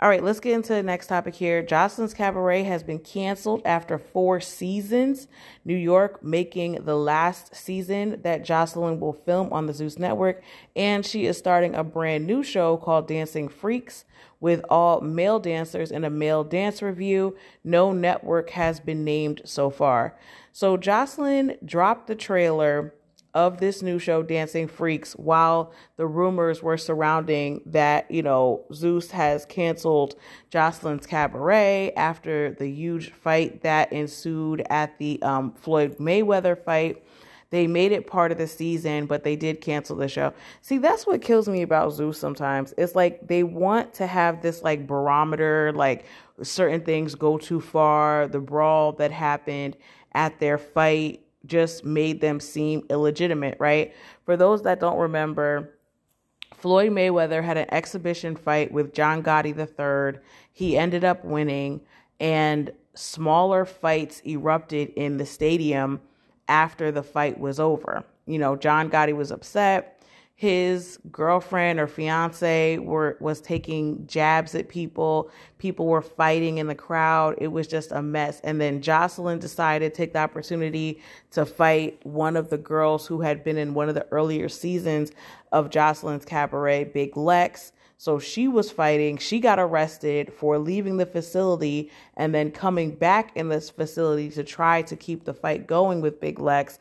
All 0.00 0.08
right, 0.08 0.22
let's 0.22 0.38
get 0.38 0.52
into 0.52 0.74
the 0.74 0.82
next 0.84 1.08
topic 1.08 1.34
here. 1.34 1.60
Joseline's 1.60 2.14
Cabaret 2.14 2.62
has 2.62 2.84
been 2.84 3.00
canceled 3.00 3.62
after 3.64 3.98
four 3.98 4.38
seasons. 4.38 5.26
New 5.64 5.74
York 5.74 6.22
making 6.22 6.84
the 6.84 6.94
last 6.94 7.56
season 7.56 8.20
that 8.22 8.46
Joseline 8.46 9.00
will 9.00 9.12
film 9.12 9.52
on 9.52 9.66
the 9.66 9.74
Zeus 9.74 9.98
Network. 9.98 10.40
And 10.76 11.04
she 11.04 11.26
is 11.26 11.36
starting 11.36 11.74
a 11.74 11.82
brand 11.82 12.28
new 12.28 12.44
show 12.44 12.76
called 12.76 13.08
Dancing 13.08 13.48
Freaks 13.48 14.04
with 14.38 14.64
all 14.70 15.00
male 15.00 15.40
dancers 15.40 15.90
in 15.90 16.04
a 16.04 16.10
male 16.10 16.44
dance 16.44 16.80
review. 16.80 17.36
No 17.64 17.90
network 17.90 18.50
has 18.50 18.78
been 18.78 19.02
named 19.02 19.42
so 19.44 19.68
far. 19.68 20.16
So 20.52 20.76
Joseline 20.76 21.56
dropped 21.66 22.06
the 22.06 22.14
trailer 22.14 22.94
of 23.34 23.58
this 23.58 23.82
new 23.82 23.98
show, 23.98 24.22
Dancing 24.22 24.66
Freaks, 24.66 25.12
while 25.12 25.72
the 25.96 26.06
rumors 26.06 26.62
were 26.62 26.78
surrounding 26.78 27.60
that, 27.66 28.10
you 28.10 28.22
know, 28.22 28.64
Zeus 28.72 29.10
has 29.10 29.44
canceled 29.44 30.14
Joseline's 30.50 31.06
Cabaret 31.06 31.92
after 31.96 32.52
the 32.52 32.68
huge 32.68 33.12
fight 33.12 33.62
that 33.62 33.92
ensued 33.92 34.62
at 34.70 34.98
the 34.98 35.20
um, 35.22 35.52
Floyd 35.52 35.98
Mayweather 35.98 36.56
fight. 36.56 37.04
They 37.50 37.66
made 37.66 37.92
it 37.92 38.06
part 38.06 38.30
of 38.30 38.38
the 38.38 38.46
season, 38.46 39.06
but 39.06 39.24
they 39.24 39.36
did 39.36 39.60
cancel 39.60 39.96
the 39.96 40.08
show. 40.08 40.34
See, 40.60 40.78
that's 40.78 41.06
what 41.06 41.22
kills 41.22 41.48
me 41.48 41.62
about 41.62 41.92
Zeus 41.92 42.18
sometimes. 42.18 42.74
It's 42.76 42.94
like 42.94 43.26
they 43.26 43.42
want 43.42 43.94
to 43.94 44.06
have 44.06 44.42
this 44.42 44.62
like 44.62 44.86
barometer, 44.86 45.72
like 45.72 46.04
certain 46.42 46.82
things 46.82 47.14
go 47.14 47.38
too 47.38 47.60
far. 47.60 48.28
The 48.28 48.40
brawl 48.40 48.92
that 48.92 49.12
happened 49.12 49.76
at 50.12 50.38
their 50.38 50.58
fight 50.58 51.22
just 51.46 51.84
made 51.84 52.20
them 52.20 52.40
seem 52.40 52.84
illegitimate, 52.90 53.56
right? 53.58 53.94
For 54.24 54.36
those 54.36 54.62
that 54.62 54.80
don't 54.80 54.98
remember, 54.98 55.74
Floyd 56.54 56.92
Mayweather 56.92 57.42
had 57.42 57.56
an 57.56 57.72
exhibition 57.72 58.36
fight 58.36 58.72
with 58.72 58.92
John 58.92 59.22
Gotti 59.22 59.56
III. 59.56 60.20
He 60.52 60.76
ended 60.76 61.04
up 61.04 61.24
winning, 61.24 61.80
and 62.18 62.72
smaller 62.94 63.64
fights 63.64 64.20
erupted 64.26 64.90
in 64.90 65.18
the 65.18 65.26
stadium 65.26 66.00
after 66.48 66.90
the 66.90 67.02
fight 67.02 67.38
was 67.38 67.60
over. 67.60 68.04
You 68.26 68.38
know, 68.38 68.56
John 68.56 68.90
Gotti 68.90 69.14
was 69.14 69.30
upset 69.30 69.97
his 70.38 71.00
girlfriend 71.10 71.80
or 71.80 71.88
fiance 71.88 72.78
were 72.78 73.16
was 73.18 73.40
taking 73.40 74.06
jabs 74.06 74.54
at 74.54 74.68
people 74.68 75.28
people 75.58 75.86
were 75.86 76.00
fighting 76.00 76.58
in 76.58 76.68
the 76.68 76.76
crowd 76.76 77.34
it 77.38 77.48
was 77.48 77.66
just 77.66 77.90
a 77.90 78.00
mess 78.00 78.40
and 78.44 78.60
then 78.60 78.80
Joseline 78.80 79.40
decided 79.40 79.92
to 79.92 79.96
take 79.96 80.12
the 80.12 80.20
opportunity 80.20 81.02
to 81.32 81.44
fight 81.44 81.98
one 82.06 82.36
of 82.36 82.50
the 82.50 82.56
girls 82.56 83.04
who 83.04 83.20
had 83.20 83.42
been 83.42 83.56
in 83.56 83.74
one 83.74 83.88
of 83.88 83.96
the 83.96 84.06
earlier 84.12 84.48
seasons 84.48 85.10
of 85.50 85.70
Joseline's 85.70 86.24
cabaret 86.24 86.84
big 86.84 87.16
lex 87.16 87.72
so 88.00 88.20
she 88.20 88.46
was 88.46 88.70
fighting. 88.70 89.18
She 89.18 89.40
got 89.40 89.58
arrested 89.58 90.32
for 90.32 90.56
leaving 90.56 90.98
the 90.98 91.04
facility 91.04 91.90
and 92.16 92.32
then 92.32 92.52
coming 92.52 92.94
back 92.94 93.36
in 93.36 93.48
this 93.48 93.70
facility 93.70 94.30
to 94.30 94.44
try 94.44 94.82
to 94.82 94.94
keep 94.94 95.24
the 95.24 95.34
fight 95.34 95.66
going 95.66 96.00
with 96.00 96.20
Big 96.20 96.38
Lex. 96.38 96.78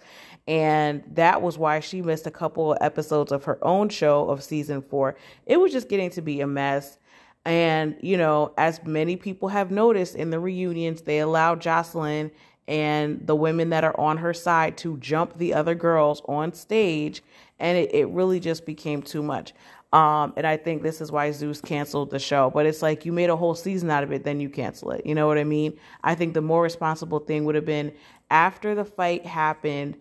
And 0.48 1.04
that 1.14 1.42
was 1.42 1.58
why 1.58 1.82
she 1.82 2.02
missed 2.02 2.26
a 2.26 2.32
couple 2.32 2.72
of 2.72 2.78
episodes 2.80 3.32
of 3.32 3.44
her 3.44 3.60
own 3.62 3.90
show 3.90 4.30
of 4.30 4.42
season 4.44 4.82
four. 4.82 5.18
It 5.46 5.60
was 5.60 5.74
just 5.74 5.90
getting 5.90 6.10
to 6.12 6.22
be 6.22 6.40
a 6.42 6.48
mess. 6.48 6.98
And, 7.44 7.98
you 8.02 8.18
know, 8.18 8.54
as 8.58 8.84
many 8.86 9.16
people 9.16 9.50
have 9.50 9.72
noticed 9.72 10.16
in 10.16 10.30
the 10.30 10.40
reunions, 10.40 11.02
they 11.02 11.20
allow 11.20 11.56
Joseline 11.56 12.32
and 12.68 13.26
the 13.26 13.36
women 13.36 13.70
that 13.70 13.84
are 13.84 13.98
on 14.00 14.18
her 14.18 14.34
side 14.34 14.78
to 14.78 14.98
jump 14.98 15.38
the 15.38 15.54
other 15.54 15.76
girls 15.76 16.22
on 16.26 16.54
stage. 16.54 17.24
And 17.60 17.78
it, 17.78 17.94
it 17.94 18.10
really 18.10 18.40
just 18.40 18.66
became 18.66 19.02
too 19.02 19.24
much. 19.24 19.54
Um, 19.94 20.34
and 20.36 20.46
I 20.46 20.58
think 20.58 20.84
this 20.84 21.00
is 21.00 21.12
why 21.12 21.32
Zeus 21.32 21.62
canceled 21.62 22.10
the 22.10 22.20
show. 22.20 22.50
But 22.50 22.66
it's 22.66 22.82
like 22.82 23.06
you 23.06 23.14
made 23.14 23.30
a 23.30 23.38
whole 23.38 23.56
season 23.56 23.90
out 23.90 24.04
of 24.04 24.12
it, 24.12 24.24
then 24.24 24.40
you 24.40 24.50
cancel 24.50 24.92
it. 24.92 25.06
You 25.06 25.16
know 25.16 25.28
what 25.28 25.38
I 25.38 25.46
mean? 25.46 25.78
I 26.04 26.16
think 26.16 26.34
the 26.34 26.42
more 26.42 26.62
responsible 26.62 27.20
thing 27.20 27.46
would 27.46 27.56
have 27.56 27.66
been 27.66 27.94
after 28.30 28.76
the 28.76 28.84
fight 28.84 29.26
happened, 29.26 29.98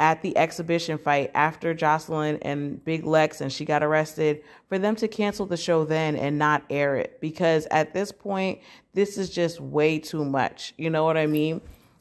at 0.00 0.22
the 0.22 0.36
exhibition 0.36 0.98
fight 0.98 1.30
after 1.34 1.74
Joseline 1.74 2.38
and 2.42 2.84
Big 2.84 3.06
Lex 3.06 3.40
and 3.40 3.52
she 3.52 3.64
got 3.64 3.82
arrested 3.82 4.42
for 4.68 4.78
them 4.78 4.96
to 4.96 5.06
cancel 5.06 5.46
the 5.46 5.56
show 5.56 5.84
then 5.84 6.16
and 6.16 6.36
not 6.36 6.64
air 6.68 6.96
it 6.96 7.20
because 7.20 7.66
at 7.70 7.94
this 7.94 8.10
point 8.10 8.58
this 8.92 9.16
is 9.18 9.30
just 9.30 9.60
way 9.60 9.98
too 9.98 10.24
much. 10.24 10.74
You 10.78 10.90
know 10.90 11.04
what 11.04 11.16
I 11.16 11.26
mean? 11.26 11.60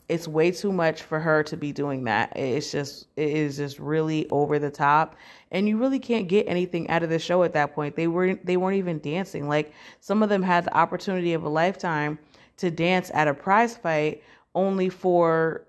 It's 0.10 0.28
way 0.28 0.52
too 0.52 0.72
much 0.72 1.04
for 1.04 1.20
her 1.20 1.44
to 1.44 1.56
be 1.56 1.72
doing 1.72 2.04
that. 2.06 2.36
It's 2.36 2.72
just 2.72 3.08
it 3.16 3.30
is 3.30 3.58
just 3.58 3.78
really 3.78 4.28
over 4.32 4.58
the 4.58 4.72
top 4.72 5.16
and 5.52 5.68
you 5.68 5.78
really 5.78 6.00
can't 6.00 6.28
get 6.28 6.48
anything 6.48 6.90
out 6.90 7.04
of 7.04 7.10
the 7.10 7.20
show 7.20 7.44
at 7.44 7.54
that 7.54 7.76
point. 7.76 7.96
They 7.96 8.08
weren't 8.08 8.44
they 8.44 8.58
weren't 8.58 8.78
even 8.78 9.00
dancing. 9.00 9.48
Like 9.48 9.72
some 10.00 10.24
of 10.24 10.30
them 10.30 10.42
had 10.42 10.66
the 10.66 10.76
opportunity 10.76 11.34
of 11.34 11.44
a 11.44 11.50
lifetime 11.50 12.18
to 12.58 12.72
dance 12.72 13.12
at 13.14 13.28
a 13.28 13.36
prize 13.36 13.78
fight 13.78 14.24
only 14.56 14.90
for 14.90 15.66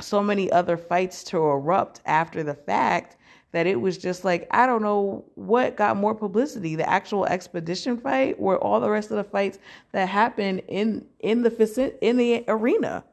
so 0.00 0.22
many 0.22 0.50
other 0.50 0.76
fights 0.76 1.22
to 1.24 1.38
erupt 1.38 2.00
after 2.06 2.42
the 2.42 2.54
fact 2.54 3.16
that 3.54 3.68
it 3.68 3.80
was 3.80 3.96
just 3.96 4.24
like 4.24 4.48
I 4.50 4.66
don't 4.66 4.82
know 4.82 5.24
what 5.36 5.76
got 5.76 5.96
more 5.96 6.14
publicity 6.14 6.74
the 6.74 6.88
actual 6.88 7.24
expedition 7.26 7.96
fight 7.96 8.34
or 8.38 8.58
all 8.58 8.80
the 8.80 8.90
rest 8.90 9.12
of 9.12 9.16
the 9.16 9.24
fights 9.24 9.60
that 9.92 10.08
happened 10.08 10.62
in 10.66 11.06
in 11.20 11.42
the 11.42 11.96
in 12.00 12.16
the 12.16 12.44
arena 12.48 13.04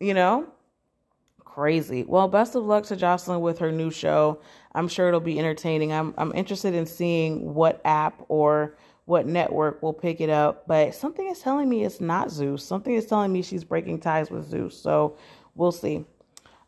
you 0.00 0.12
know? 0.12 0.46
Crazy. 1.44 2.02
Well 2.02 2.26
best 2.26 2.56
of 2.56 2.64
luck 2.64 2.84
to 2.86 2.96
Joseline 2.96 3.40
with 3.40 3.60
her 3.60 3.70
new 3.70 3.90
show. 3.90 4.40
I'm 4.74 4.88
sure 4.88 5.08
it'll 5.08 5.20
be 5.20 5.38
entertaining. 5.38 5.92
I'm 5.92 6.12
I'm 6.18 6.34
interested 6.34 6.74
in 6.74 6.84
seeing 6.84 7.54
what 7.54 7.80
app 7.84 8.24
or 8.28 8.76
what 9.04 9.24
network 9.26 9.80
will 9.84 9.92
pick 9.92 10.20
it 10.20 10.30
up 10.30 10.66
but 10.66 10.96
something 10.96 11.28
is 11.28 11.38
telling 11.38 11.68
me 11.68 11.84
it's 11.84 12.00
not 12.00 12.32
Zeus. 12.32 12.64
Something 12.64 12.94
is 12.94 13.06
telling 13.06 13.32
me 13.32 13.40
she's 13.40 13.62
breaking 13.62 14.00
ties 14.00 14.32
with 14.32 14.50
Zeus 14.50 14.76
so 14.76 15.16
we'll 15.54 15.70
see 15.70 16.04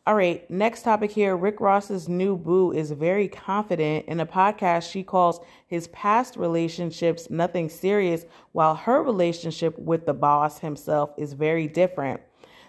all 0.09 0.15
right, 0.15 0.49
next 0.49 0.81
topic 0.81 1.11
here. 1.11 1.37
Rick 1.37 1.61
Ross's 1.61 2.09
new 2.09 2.35
boo 2.35 2.71
is 2.71 2.89
very 2.89 3.27
confident. 3.27 4.07
In 4.07 4.19
a 4.19 4.25
podcast, 4.25 4.91
she 4.91 5.03
calls 5.03 5.39
his 5.67 5.87
past 5.89 6.35
relationships 6.35 7.29
nothing 7.29 7.69
serious, 7.69 8.25
while 8.51 8.73
her 8.73 9.03
relationship 9.03 9.77
with 9.77 10.07
the 10.07 10.13
boss 10.15 10.57
himself 10.57 11.13
is 11.15 11.33
very 11.33 11.67
different. 11.67 12.21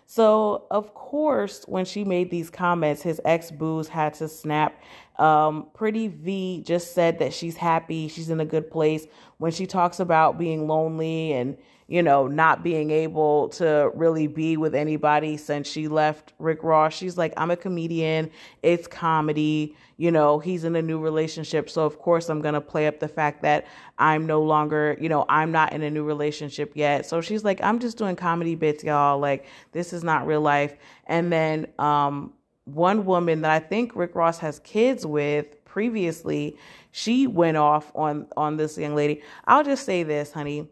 So, 0.05 0.67
of 0.71 0.93
course, 0.93 1.65
when 1.67 1.87
she 1.87 2.05
made 2.05 2.31
these 2.31 2.51
comments, 2.51 3.01
his 3.01 3.23
ex 3.25 3.51
boos 3.51 3.89
had 3.89 4.13
to 4.15 4.29
snap. 4.29 4.79
Um, 5.19 5.69
Pretty 5.73 6.09
V 6.09 6.63
just 6.67 6.93
said 6.93 7.21
that 7.21 7.33
she's 7.33 7.57
happy, 7.57 8.09
she's 8.09 8.29
in 8.29 8.41
a 8.41 8.45
good 8.45 8.71
place. 8.71 9.07
When 9.39 9.53
she 9.53 9.65
talks 9.65 9.99
about 9.99 10.37
being 10.37 10.69
lonely 10.69 11.33
and 11.33 11.57
you 11.91 12.05
know, 12.05 12.29
not 12.29 12.63
being 12.63 12.93
able 12.93 13.49
to 13.49 13.91
really 13.97 14.29
be 14.29 14.57
with 14.57 14.77
anybody 14.77 15.37
since 15.37 15.69
she 15.69 15.89
left 15.89 16.33
Rick 16.39 16.63
Ross. 16.63 16.95
She's 16.95 17.19
like, 17.19 17.35
I'm 17.37 17.51
a 17.51 17.57
comedian. 17.57 18.31
It's 18.63 18.87
comedy. 18.87 19.77
You 19.97 20.13
know, 20.13 20.39
he's 20.39 20.63
in 20.63 20.77
a 20.77 20.83
new 20.83 21.01
relationship. 21.01 21.69
So, 21.69 21.85
of 21.85 21.99
course, 21.99 22.29
I'm 22.29 22.43
going 22.43 22.55
to 22.55 22.61
play 22.61 22.87
up 22.87 23.01
the 23.01 23.09
fact 23.09 23.43
that 23.43 23.67
I'm 23.99 24.25
no 24.25 24.41
longer, 24.41 24.97
you 25.01 25.09
know, 25.09 25.27
I'm 25.29 25.51
not 25.51 25.73
in 25.73 25.83
a 25.83 25.91
new 25.91 26.05
relationship 26.05 26.77
yet. 26.77 27.07
So 27.07 27.21
she's 27.21 27.43
like, 27.43 27.61
I'm 27.61 27.81
just 27.81 27.99
doing 27.99 28.15
comedy 28.15 28.55
bits, 28.55 28.85
y'all. 28.85 29.19
Like, 29.19 29.47
this 29.73 29.93
is 29.93 30.05
not 30.05 30.29
real 30.29 30.43
life. 30.43 30.77
And 31.07 31.33
then, 31.33 31.67
um, 31.81 32.35
one 32.67 33.05
woman 33.05 33.41
that 33.41 33.51
I 33.51 33.59
think 33.59 33.97
Rick 33.97 34.15
Ross 34.15 34.39
has 34.39 34.61
kids 34.61 35.05
with 35.05 35.65
previously, 35.65 36.57
she 36.93 37.27
went 37.27 37.57
off 37.57 37.91
on 37.97 38.29
on 38.37 38.59
this 38.59 38.79
young 38.79 38.95
lady. 38.95 39.23
I'll 39.45 39.65
just 39.65 39.85
say 39.85 40.05
this, 40.05 40.31
honey 40.31 40.69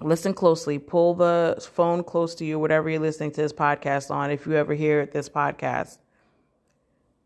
listen 0.00 0.34
closely. 0.34 0.78
Pull 0.78 1.14
the 1.14 1.56
phone 1.74 2.04
close 2.04 2.34
to 2.36 2.44
you, 2.44 2.58
whatever 2.58 2.90
you're 2.90 3.00
listening 3.00 3.30
to 3.32 3.42
this 3.42 3.52
podcast 3.52 4.10
on, 4.10 4.30
if 4.30 4.46
you 4.46 4.54
ever 4.54 4.74
hear 4.74 5.06
this 5.06 5.28
podcast. 5.28 5.98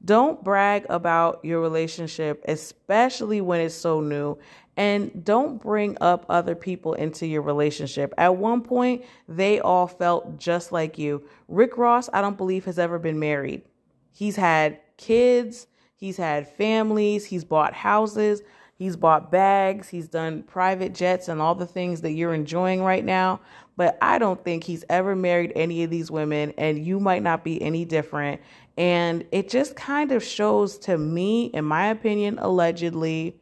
Don't 0.03 0.43
brag 0.43 0.87
about 0.89 1.45
your 1.45 1.61
relationship, 1.61 2.43
especially 2.49 3.41
when 3.41 3.61
it's 3.61 3.75
so 3.75 4.01
new. 4.01 4.39
And 4.77 5.25
don't 5.25 5.61
bring 5.61 5.99
up 6.01 6.25
other 6.31 6.55
people 6.55 6.95
into 6.95 7.27
your 7.27 7.43
relationship. 7.43 8.15
At 8.17 8.37
one 8.37 8.63
point, 8.63 9.05
they 9.29 9.61
all 9.61 9.87
felt 9.87 10.39
just 10.39 10.73
like 10.73 10.97
you. 10.97 11.29
Rick 11.49 11.77
Ross, 11.77 12.09
I 12.15 12.23
don't 12.23 12.39
believe, 12.39 12.65
has 12.65 12.79
ever 12.79 12.99
been 12.99 13.19
married. 13.19 13.63
He's 14.11 14.37
had 14.37 14.79
kids, 14.97 15.67
he's 15.97 16.17
had 16.17 16.49
families, 16.49 17.27
he's 17.27 17.45
bought 17.45 17.75
houses. 17.75 18.41
He's 18.81 18.97
bought 18.97 19.31
bags, 19.31 19.91
he's 19.91 20.09
done 20.09 20.43
private 20.43 20.95
jets 20.95 21.29
and 21.29 21.39
all 21.39 21.55
the 21.55 21.67
things 21.67 22.01
that 22.01 22.13
you're 22.13 22.33
enjoying 22.33 22.83
right 22.83 23.05
now. 23.05 23.41
But 23.77 23.99
I 24.01 24.19
don't 24.19 24.43
think 24.43 24.65
he's 24.65 24.87
ever 24.89 25.15
married 25.15 25.53
any 25.55 25.85
of 25.85 25.91
these 25.91 26.11
women, 26.11 26.55
and 26.57 26.83
you 26.83 26.99
might 26.99 27.23
not 27.23 27.45
be 27.45 27.61
any 27.61 27.85
different. 27.85 28.41
And 28.79 29.27
it 29.33 29.51
just 29.51 29.77
kind 29.77 30.13
of 30.13 30.25
shows 30.25 30.79
to 30.79 30.97
me, 30.97 31.49
in 31.49 31.67
my 31.67 31.89
opinion, 31.89 32.39
allegedly, 32.39 33.37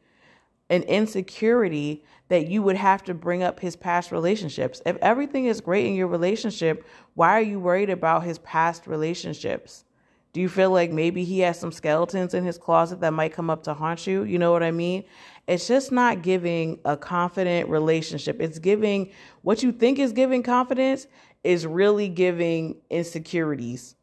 an 0.70 0.82
insecurity 0.82 2.02
that 2.30 2.48
you 2.48 2.60
would 2.64 2.74
have 2.74 3.04
to 3.04 3.14
bring 3.14 3.44
up 3.44 3.60
his 3.60 3.76
past 3.76 4.10
relationships. 4.10 4.82
If 4.84 4.96
everything 4.96 5.46
is 5.46 5.60
great 5.60 5.86
in 5.86 5.94
your 5.94 6.08
relationship, 6.08 6.84
why 7.14 7.38
are 7.38 7.42
you 7.42 7.60
worried 7.60 7.90
about 7.90 8.24
his 8.24 8.38
past 8.38 8.88
relationships? 8.88 9.84
Do 10.32 10.40
you 10.40 10.48
feel 10.48 10.70
like 10.70 10.92
maybe 10.92 11.24
he 11.24 11.40
has 11.40 11.58
some 11.58 11.72
skeletons 11.72 12.34
in 12.34 12.44
his 12.44 12.58
closet 12.58 13.00
that 13.00 13.12
might 13.12 13.32
come 13.32 13.50
up 13.50 13.62
to 13.64 13.74
haunt 13.74 14.06
you? 14.06 14.24
You 14.24 14.38
know 14.38 14.52
what 14.52 14.62
I 14.62 14.70
mean? 14.70 15.04
It's 15.46 15.66
just 15.66 15.90
not 15.90 16.22
giving 16.22 16.78
a 16.84 16.96
confident 16.96 17.70
relationship. 17.70 18.40
It's 18.40 18.58
giving 18.58 19.10
what 19.42 19.62
you 19.62 19.72
think 19.72 19.98
is 19.98 20.12
giving 20.12 20.42
confidence 20.42 21.06
is 21.42 21.66
really 21.66 22.08
giving 22.08 22.76
insecurities. 22.90 23.94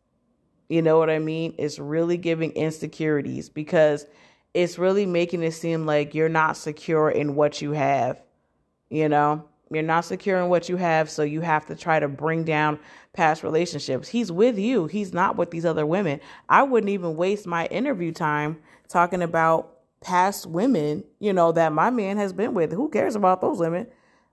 You 0.68 0.82
know 0.82 0.98
what 0.98 1.12
I 1.12 1.20
mean? 1.20 1.54
It's 1.60 1.78
really 1.78 2.18
giving 2.18 2.52
insecurities 2.52 3.50
because 3.50 4.08
it's 4.56 4.80
really 4.80 5.06
making 5.06 5.44
it 5.44 5.52
seem 5.52 5.86
like 5.86 6.16
you're 6.16 6.30
not 6.30 6.58
secure 6.58 7.10
in 7.10 7.36
what 7.36 7.62
you 7.62 7.72
have. 7.72 8.22
You 8.90 9.10
know? 9.10 9.48
You're 9.72 9.84
not 9.84 10.06
secure 10.06 10.40
in 10.40 10.50
what 10.50 10.70
you 10.70 10.78
have, 10.78 11.10
so 11.10 11.24
you 11.24 11.42
have 11.42 11.66
to 11.68 11.76
try 11.76 12.00
to 12.00 12.08
bring 12.08 12.44
down 12.44 12.80
past 13.14 13.44
relationships. 13.44 14.10
He's 14.10 14.32
with 14.32 14.60
you, 14.60 14.88
he's 14.88 15.14
not 15.14 15.38
with 15.38 15.52
these 15.52 15.66
other 15.66 15.86
women. 15.86 16.20
I 16.48 16.64
wouldn't 16.64 16.90
even 16.90 17.16
waste 17.16 17.48
my 17.48 17.66
interview 17.68 18.12
time 18.12 18.58
talking 18.88 19.22
about 19.22 19.76
past 20.02 20.46
women, 20.46 21.04
you 21.20 21.34
know, 21.34 21.52
that 21.52 21.74
my 21.74 21.90
man 21.90 22.18
has 22.18 22.32
been 22.32 22.54
with. 22.54 22.72
Who 22.72 22.90
cares 22.90 23.16
about 23.16 23.42
those 23.42 23.60
women? 23.60 23.88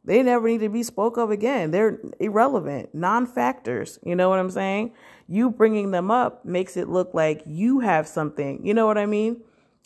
They 0.04 0.22
never 0.22 0.48
need 0.48 0.58
to 0.58 0.68
be 0.68 0.82
spoke 0.82 1.16
of 1.16 1.30
again. 1.30 1.70
They're 1.70 2.00
irrelevant, 2.18 2.94
non 2.94 3.26
factors. 3.26 3.98
You 4.04 4.16
know 4.16 4.28
what 4.28 4.40
I'm 4.40 4.50
saying? 4.50 4.92
You 5.28 5.48
bringing 5.48 5.92
them 5.92 6.10
up 6.10 6.44
makes 6.44 6.76
it 6.76 6.88
look 6.88 7.14
like 7.14 7.42
you 7.46 7.80
have 7.80 8.08
something. 8.08 8.66
You 8.66 8.74
know 8.74 8.86
what 8.86 8.98
I 8.98 9.06
mean? 9.06 9.42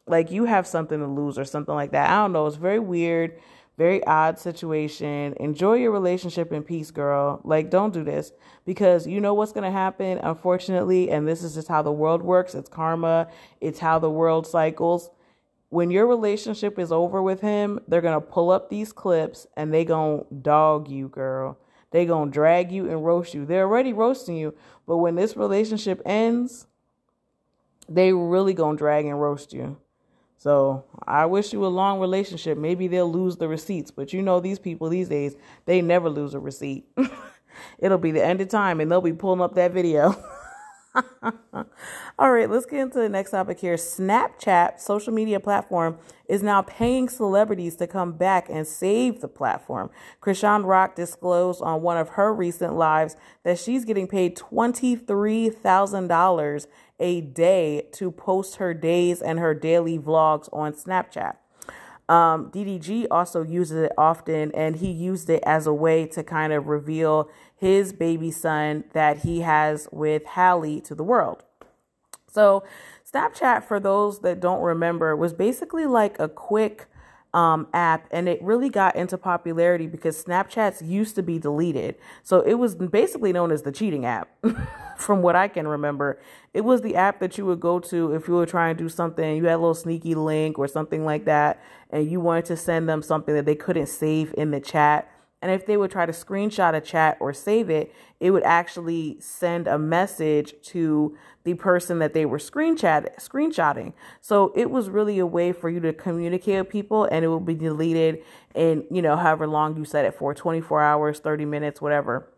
Like 0.07 0.31
you 0.31 0.47
have 0.47 0.67
something 0.67 0.99
to 0.99 1.07
lose 1.07 1.39
or 1.39 1.45
something 1.45 1.75
like 1.75 1.93
that. 1.93 2.11
I 2.11 2.17
don't 2.17 2.33
know. 2.33 2.47
It's 2.47 2.57
very 2.57 2.79
weird 2.79 3.39
very 3.77 4.03
odd 4.07 4.39
situation. 4.39 5.35
Enjoy 5.39 5.75
your 5.75 5.91
relationship 5.91 6.53
in 6.53 6.63
peace, 6.63 6.91
girl. 6.91 7.41
Like, 7.45 7.71
don't 7.71 7.93
do 7.93 8.03
this 8.03 8.33
because 8.65 9.07
you 9.07 9.21
know 9.21 9.35
what's 9.35 9.53
going 9.53 9.65
to 9.65 9.71
happen, 9.71 10.19
unfortunately. 10.19 11.11
And 11.11 11.29
this 11.29 11.43
is 11.43 11.55
just 11.55 11.69
how 11.69 11.83
the 11.83 11.93
world 11.93 12.23
works 12.23 12.55
it's 12.55 12.69
karma, 12.69 13.29
it's 13.61 13.79
how 13.79 13.99
the 13.99 14.11
world 14.11 14.47
cycles. 14.47 15.11
When 15.69 15.91
your 15.91 16.07
relationship 16.07 16.79
is 16.79 16.93
over 16.93 17.21
with 17.21 17.41
him, 17.41 17.81
they're 17.89 18.01
going 18.01 18.19
to 18.19 18.27
pull 18.27 18.51
up 18.51 18.71
these 18.71 18.93
clips 18.93 19.47
and 19.57 19.75
they 19.75 19.85
going 19.85 20.21
to 20.21 20.35
dog 20.35 20.89
you, 20.89 21.09
girl. 21.09 21.59
They 21.91 22.07
going 22.07 22.31
to 22.31 22.33
drag 22.33 22.73
you 22.73 22.89
and 22.89 23.05
roast 23.05 23.35
you. 23.35 23.45
They're 23.45 23.65
already 23.65 23.93
roasting 23.93 24.37
you. 24.37 24.55
But 24.87 24.99
when 24.99 25.17
this 25.17 25.37
relationship 25.37 26.01
ends, 26.07 26.67
they 27.89 28.13
really 28.13 28.55
going 28.55 28.77
to 28.77 28.79
drag 28.79 29.07
and 29.07 29.21
roast 29.21 29.53
you. 29.53 29.77
So 30.39 30.85
I 31.07 31.27
wish 31.27 31.53
you 31.53 31.65
a 31.65 31.69
long 31.69 31.99
relationship. 32.01 32.59
Maybe 32.59 32.89
they'll 32.89 33.11
lose 33.11 33.37
the 33.37 33.49
receipts, 33.49 33.91
but 33.91 34.13
you 34.13 34.23
know 34.23 34.41
these 34.41 34.59
people 34.59 34.89
these 34.89 35.09
days, 35.09 35.35
they 35.65 35.81
never 35.81 36.11
lose 36.11 36.35
a 36.35 36.41
receipt. 36.41 36.87
It'll 37.79 37.99
be 37.99 38.13
the 38.13 38.25
end 38.25 38.41
of 38.41 38.49
time 38.49 38.81
and 38.81 38.91
they'll 38.91 39.01
be 39.01 39.13
pulling 39.13 39.41
up 39.41 39.55
that 39.55 39.73
video. 39.73 40.15
All 42.19 42.33
right, 42.33 42.49
let's 42.49 42.65
get 42.67 42.81
into 42.81 42.99
the 42.99 43.09
next 43.09 43.31
topic 43.31 43.61
here. 43.61 43.77
Snapchat, 43.77 44.81
social 44.81 45.13
media 45.13 45.41
platform, 45.41 45.99
is 46.29 46.43
now 46.43 46.63
paying 46.63 47.09
celebrities 47.09 47.77
to 47.77 47.87
come 47.87 48.13
back 48.13 48.49
and 48.49 48.67
save 48.67 49.21
the 49.21 49.29
platform. 49.29 49.91
Chrisean 50.21 50.65
Rock 50.65 50.97
disclosed 50.97 51.63
on 51.63 51.83
one 51.83 51.99
of 51.99 52.09
her 52.11 52.35
recent 52.35 52.75
lives 52.75 53.17
that 53.45 53.59
she's 53.59 53.85
getting 53.85 54.09
paid 54.09 54.37
$23,000 54.37 56.67
a 56.99 57.21
day 57.21 57.87
to 57.93 58.11
post 58.11 58.57
her 58.57 58.75
days 58.75 59.21
and 59.21 59.39
her 59.39 59.55
daily 59.55 59.99
vlogs 59.99 60.49
on 60.53 60.73
Snapchat. 60.73 61.37
Um, 62.09 62.51
DDG 62.51 63.07
also 63.11 63.43
uses 63.43 63.79
it 63.83 63.93
often, 63.99 64.53
and 64.53 64.77
he 64.77 64.91
used 64.91 65.29
it 65.29 65.43
as 65.45 65.67
a 65.67 65.75
way 65.75 66.07
to 66.07 66.23
kind 66.23 66.53
of 66.53 66.69
reveal 66.69 67.29
his 67.57 67.93
baby 67.93 68.31
son 68.31 68.85
that 68.93 69.19
he 69.19 69.41
has 69.41 69.89
with 69.91 70.25
Halle 70.25 70.81
to 70.83 70.95
the 70.95 71.03
world. 71.03 71.43
So, 72.31 72.65
Snapchat, 73.11 73.65
for 73.65 73.81
those 73.81 74.21
that 74.21 74.41
don't 74.41 74.61
remember, 74.61 75.17
was 75.17 75.33
basically 75.33 75.87
like 75.87 76.19
a 76.21 76.29
quick 76.29 76.87
um, 77.37 77.67
app, 77.75 78.09
and 78.11 78.31
it 78.31 78.43
really 78.43 78.71
got 78.71 78.97
into 78.97 79.19
popularity 79.19 79.87
because 79.87 80.25
Snapchats 80.25 80.81
used 80.85 81.15
to 81.17 81.23
be 81.23 81.39
deleted. 81.39 81.97
So 82.23 82.41
it 82.41 82.55
was 82.55 82.75
basically 82.75 83.31
known 83.31 83.53
as 83.53 83.61
the 83.61 83.71
cheating 83.71 84.07
app, 84.07 84.31
from 84.97 85.21
what 85.21 85.37
I 85.37 85.47
can 85.47 85.69
remember. 85.69 86.19
It 86.55 86.63
was 86.63 86.81
the 86.81 86.97
app 86.97 87.21
that 87.21 87.37
you 87.37 87.45
would 87.45 87.61
go 87.61 87.79
to 87.79 88.15
if 88.15 88.27
you 88.27 88.35
were 88.35 88.47
trying 88.47 88.75
to 88.75 88.83
do 88.83 88.89
something, 88.89 89.37
you 89.37 89.45
had 89.45 89.57
a 89.57 89.59
little 89.59 89.75
sneaky 89.75 90.15
link 90.15 90.59
or 90.59 90.67
something 90.67 91.05
like 91.05 91.27
that, 91.27 91.63
and 91.91 92.11
you 92.11 92.21
wanted 92.21 92.47
to 92.47 92.57
send 92.57 92.89
them 92.89 93.03
something 93.03 93.35
that 93.35 93.45
they 93.45 93.55
couldn't 93.55 93.89
save 93.89 94.33
in 94.39 94.51
the 94.51 94.61
chat. 94.61 95.11
And 95.43 95.53
if 95.53 95.67
they 95.67 95.77
would 95.77 95.91
try 95.91 96.07
to 96.07 96.13
screenshot 96.13 96.75
a 96.75 96.81
chat 96.81 97.19
or 97.21 97.35
save 97.35 97.69
it, 97.69 97.95
it 98.19 98.31
would 98.31 98.45
actually 98.45 99.19
send 99.21 99.67
a 99.67 99.79
message 99.79 100.55
to 100.63 101.15
the 101.47 101.55
person 101.55 102.01
that 102.01 102.13
they 102.13 102.27
were 102.27 102.39
screenshot 102.39 103.07
screenshotting. 103.21 103.93
So 104.21 104.53
it 104.57 104.69
was 104.69 104.91
really 104.91 105.21
a 105.21 105.27
way 105.27 105.53
for 105.53 105.71
you 105.71 105.79
to 105.79 105.93
communicate 105.93 106.59
with 106.59 106.69
people 106.69 107.05
and 107.05 107.25
it 107.25 107.29
will 107.29 107.39
be 107.39 107.55
deleted 107.55 108.25
in, 108.57 108.85
you 108.91 109.01
know, 109.01 109.17
however 109.17 109.47
long 109.47 109.77
you 109.77 109.85
set 109.85 110.05
it 110.05 110.15
for, 110.15 110.35
24 110.35 110.83
hours, 110.83 111.21
30 111.21 111.45
minutes, 111.45 111.81
whatever 111.81 112.29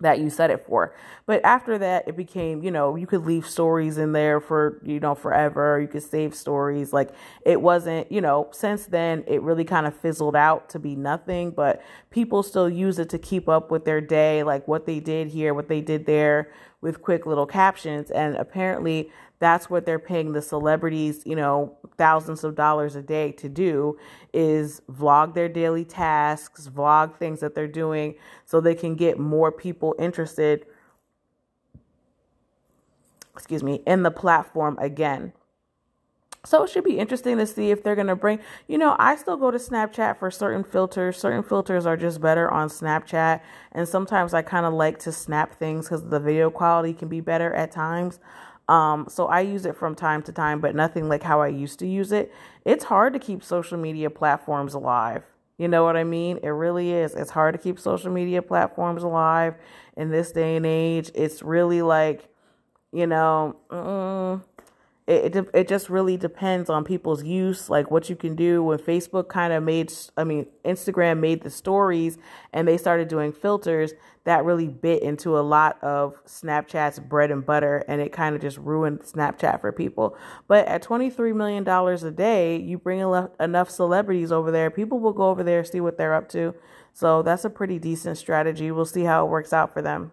that 0.00 0.18
you 0.18 0.28
set 0.28 0.50
it 0.50 0.66
for. 0.66 0.94
But 1.24 1.42
after 1.44 1.78
that, 1.78 2.06
it 2.06 2.16
became, 2.16 2.62
you 2.62 2.70
know, 2.70 2.96
you 2.96 3.06
could 3.06 3.24
leave 3.24 3.48
stories 3.48 3.96
in 3.96 4.12
there 4.12 4.40
for, 4.40 4.82
you 4.84 5.00
know, 5.00 5.14
forever. 5.14 5.80
You 5.80 5.88
could 5.88 6.02
save 6.02 6.34
stories. 6.34 6.92
Like 6.92 7.10
it 7.46 7.62
wasn't, 7.62 8.10
you 8.10 8.20
know, 8.20 8.48
since 8.52 8.86
then, 8.86 9.24
it 9.26 9.40
really 9.40 9.64
kind 9.64 9.86
of 9.86 9.96
fizzled 9.96 10.36
out 10.36 10.68
to 10.70 10.78
be 10.78 10.96
nothing, 10.96 11.52
but 11.52 11.82
people 12.10 12.42
still 12.42 12.68
use 12.68 12.98
it 12.98 13.08
to 13.10 13.18
keep 13.18 13.48
up 13.48 13.70
with 13.70 13.84
their 13.84 14.00
day, 14.00 14.42
like 14.42 14.66
what 14.68 14.84
they 14.84 15.00
did 15.00 15.28
here, 15.28 15.54
what 15.54 15.68
they 15.68 15.80
did 15.80 16.06
there 16.06 16.50
with 16.86 17.02
quick 17.02 17.26
little 17.26 17.46
captions. 17.46 18.12
And 18.12 18.36
apparently, 18.36 19.10
that's 19.40 19.68
what 19.68 19.84
they're 19.84 19.98
paying 19.98 20.32
the 20.32 20.40
celebrities, 20.40 21.22
you 21.26 21.34
know, 21.34 21.76
thousands 21.98 22.44
of 22.44 22.54
dollars 22.54 22.94
a 22.94 23.02
day 23.02 23.32
to 23.32 23.48
do 23.48 23.98
is 24.32 24.80
vlog 24.90 25.34
their 25.34 25.48
daily 25.48 25.84
tasks, 25.84 26.70
vlog 26.72 27.16
things 27.16 27.40
that 27.40 27.56
they're 27.56 27.66
doing 27.66 28.14
so 28.44 28.60
they 28.60 28.74
can 28.74 28.94
get 28.94 29.18
more 29.18 29.50
people 29.50 29.96
interested 29.98 30.64
excuse 33.34 33.62
me, 33.62 33.82
in 33.86 34.02
the 34.02 34.10
platform 34.10 34.78
again. 34.80 35.30
So 36.46 36.62
it 36.62 36.70
should 36.70 36.84
be 36.84 36.98
interesting 36.98 37.38
to 37.38 37.46
see 37.46 37.72
if 37.72 37.82
they're 37.82 37.96
going 37.96 38.06
to 38.06 38.14
bring, 38.14 38.38
you 38.68 38.78
know, 38.78 38.94
I 39.00 39.16
still 39.16 39.36
go 39.36 39.50
to 39.50 39.58
Snapchat 39.58 40.16
for 40.16 40.30
certain 40.30 40.62
filters. 40.62 41.18
Certain 41.18 41.42
filters 41.42 41.86
are 41.86 41.96
just 41.96 42.20
better 42.20 42.48
on 42.48 42.68
Snapchat. 42.68 43.40
And 43.72 43.88
sometimes 43.88 44.32
I 44.32 44.42
kind 44.42 44.64
of 44.64 44.72
like 44.72 45.00
to 45.00 45.12
snap 45.12 45.58
things 45.58 45.86
because 45.86 46.08
the 46.08 46.20
video 46.20 46.48
quality 46.50 46.92
can 46.94 47.08
be 47.08 47.20
better 47.20 47.52
at 47.52 47.72
times. 47.72 48.20
Um, 48.68 49.06
so 49.08 49.26
I 49.26 49.40
use 49.40 49.66
it 49.66 49.76
from 49.76 49.96
time 49.96 50.22
to 50.22 50.32
time, 50.32 50.60
but 50.60 50.76
nothing 50.76 51.08
like 51.08 51.24
how 51.24 51.40
I 51.40 51.48
used 51.48 51.80
to 51.80 51.86
use 51.86 52.12
it. 52.12 52.32
It's 52.64 52.84
hard 52.84 53.12
to 53.14 53.18
keep 53.18 53.42
social 53.42 53.76
media 53.76 54.08
platforms 54.08 54.74
alive. 54.74 55.24
You 55.58 55.66
know 55.66 55.82
what 55.82 55.96
I 55.96 56.04
mean? 56.04 56.38
It 56.44 56.50
really 56.50 56.92
is. 56.92 57.14
It's 57.14 57.30
hard 57.30 57.54
to 57.54 57.58
keep 57.58 57.80
social 57.80 58.12
media 58.12 58.40
platforms 58.40 59.02
alive 59.02 59.54
in 59.96 60.10
this 60.10 60.30
day 60.30 60.54
and 60.54 60.66
age. 60.66 61.10
It's 61.12 61.42
really 61.42 61.82
like, 61.82 62.28
you 62.92 63.06
know, 63.06 63.56
mm, 63.68 64.42
it, 65.06 65.36
it, 65.36 65.48
it 65.54 65.68
just 65.68 65.88
really 65.88 66.16
depends 66.16 66.68
on 66.68 66.82
people's 66.82 67.22
use, 67.22 67.70
like 67.70 67.90
what 67.92 68.10
you 68.10 68.16
can 68.16 68.34
do. 68.34 68.62
When 68.62 68.78
Facebook 68.78 69.28
kind 69.28 69.52
of 69.52 69.62
made, 69.62 69.92
I 70.16 70.24
mean, 70.24 70.46
Instagram 70.64 71.20
made 71.20 71.42
the 71.42 71.50
stories 71.50 72.18
and 72.52 72.66
they 72.66 72.76
started 72.76 73.06
doing 73.06 73.32
filters, 73.32 73.92
that 74.24 74.44
really 74.44 74.66
bit 74.66 75.04
into 75.04 75.38
a 75.38 75.40
lot 75.40 75.80
of 75.84 76.20
Snapchat's 76.24 76.98
bread 76.98 77.30
and 77.30 77.46
butter, 77.46 77.84
and 77.86 78.00
it 78.00 78.12
kind 78.12 78.34
of 78.34 78.42
just 78.42 78.58
ruined 78.58 79.00
Snapchat 79.00 79.60
for 79.60 79.70
people. 79.70 80.16
But 80.48 80.66
at 80.66 80.82
$23 80.82 81.34
million 81.36 81.66
a 81.68 82.10
day, 82.10 82.56
you 82.56 82.76
bring 82.76 82.98
enough 83.38 83.70
celebrities 83.70 84.32
over 84.32 84.50
there, 84.50 84.70
people 84.72 84.98
will 84.98 85.12
go 85.12 85.30
over 85.30 85.44
there, 85.44 85.62
see 85.64 85.80
what 85.80 85.96
they're 85.96 86.14
up 86.14 86.28
to. 86.30 86.54
So 86.92 87.22
that's 87.22 87.44
a 87.44 87.50
pretty 87.50 87.78
decent 87.78 88.18
strategy. 88.18 88.72
We'll 88.72 88.84
see 88.86 89.04
how 89.04 89.24
it 89.24 89.28
works 89.28 89.52
out 89.52 89.72
for 89.72 89.82
them. 89.82 90.10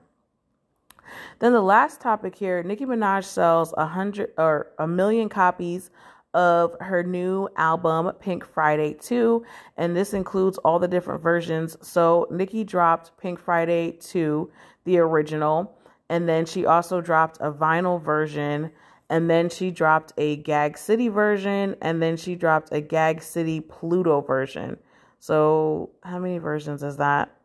Then 1.39 1.53
the 1.53 1.61
last 1.61 2.01
topic 2.01 2.35
here, 2.35 2.63
Nicki 2.63 2.85
Minaj 2.85 3.25
sells 3.25 3.73
a 3.77 3.85
hundred 3.85 4.31
or 4.37 4.71
a 4.79 4.87
million 4.87 5.29
copies 5.29 5.89
of 6.33 6.75
her 6.79 7.03
new 7.03 7.47
album 7.57 8.11
Pink 8.19 8.45
Friday 8.45 8.95
2 8.95 9.45
and 9.77 9.95
this 9.95 10.13
includes 10.13 10.57
all 10.59 10.79
the 10.79 10.87
different 10.87 11.21
versions. 11.21 11.77
So 11.81 12.27
Nicki 12.31 12.63
dropped 12.63 13.15
Pink 13.17 13.39
Friday 13.39 13.97
2, 13.99 14.51
the 14.85 14.97
original, 14.97 15.77
and 16.09 16.27
then 16.27 16.45
she 16.45 16.65
also 16.65 17.01
dropped 17.01 17.37
a 17.39 17.51
vinyl 17.51 18.01
version 18.01 18.71
and 19.09 19.29
then 19.29 19.49
she 19.49 19.69
dropped 19.69 20.13
a 20.17 20.37
Gag 20.37 20.77
City 20.77 21.07
version 21.07 21.75
and 21.81 22.01
then 22.01 22.17
she 22.17 22.35
dropped 22.35 22.69
a 22.71 22.81
Gag 22.81 23.21
City 23.21 23.59
Pluto 23.59 24.21
version. 24.21 24.77
So 25.19 25.91
how 26.01 26.19
many 26.19 26.39
versions 26.39 26.81
is 26.81 26.97
that? 26.97 27.35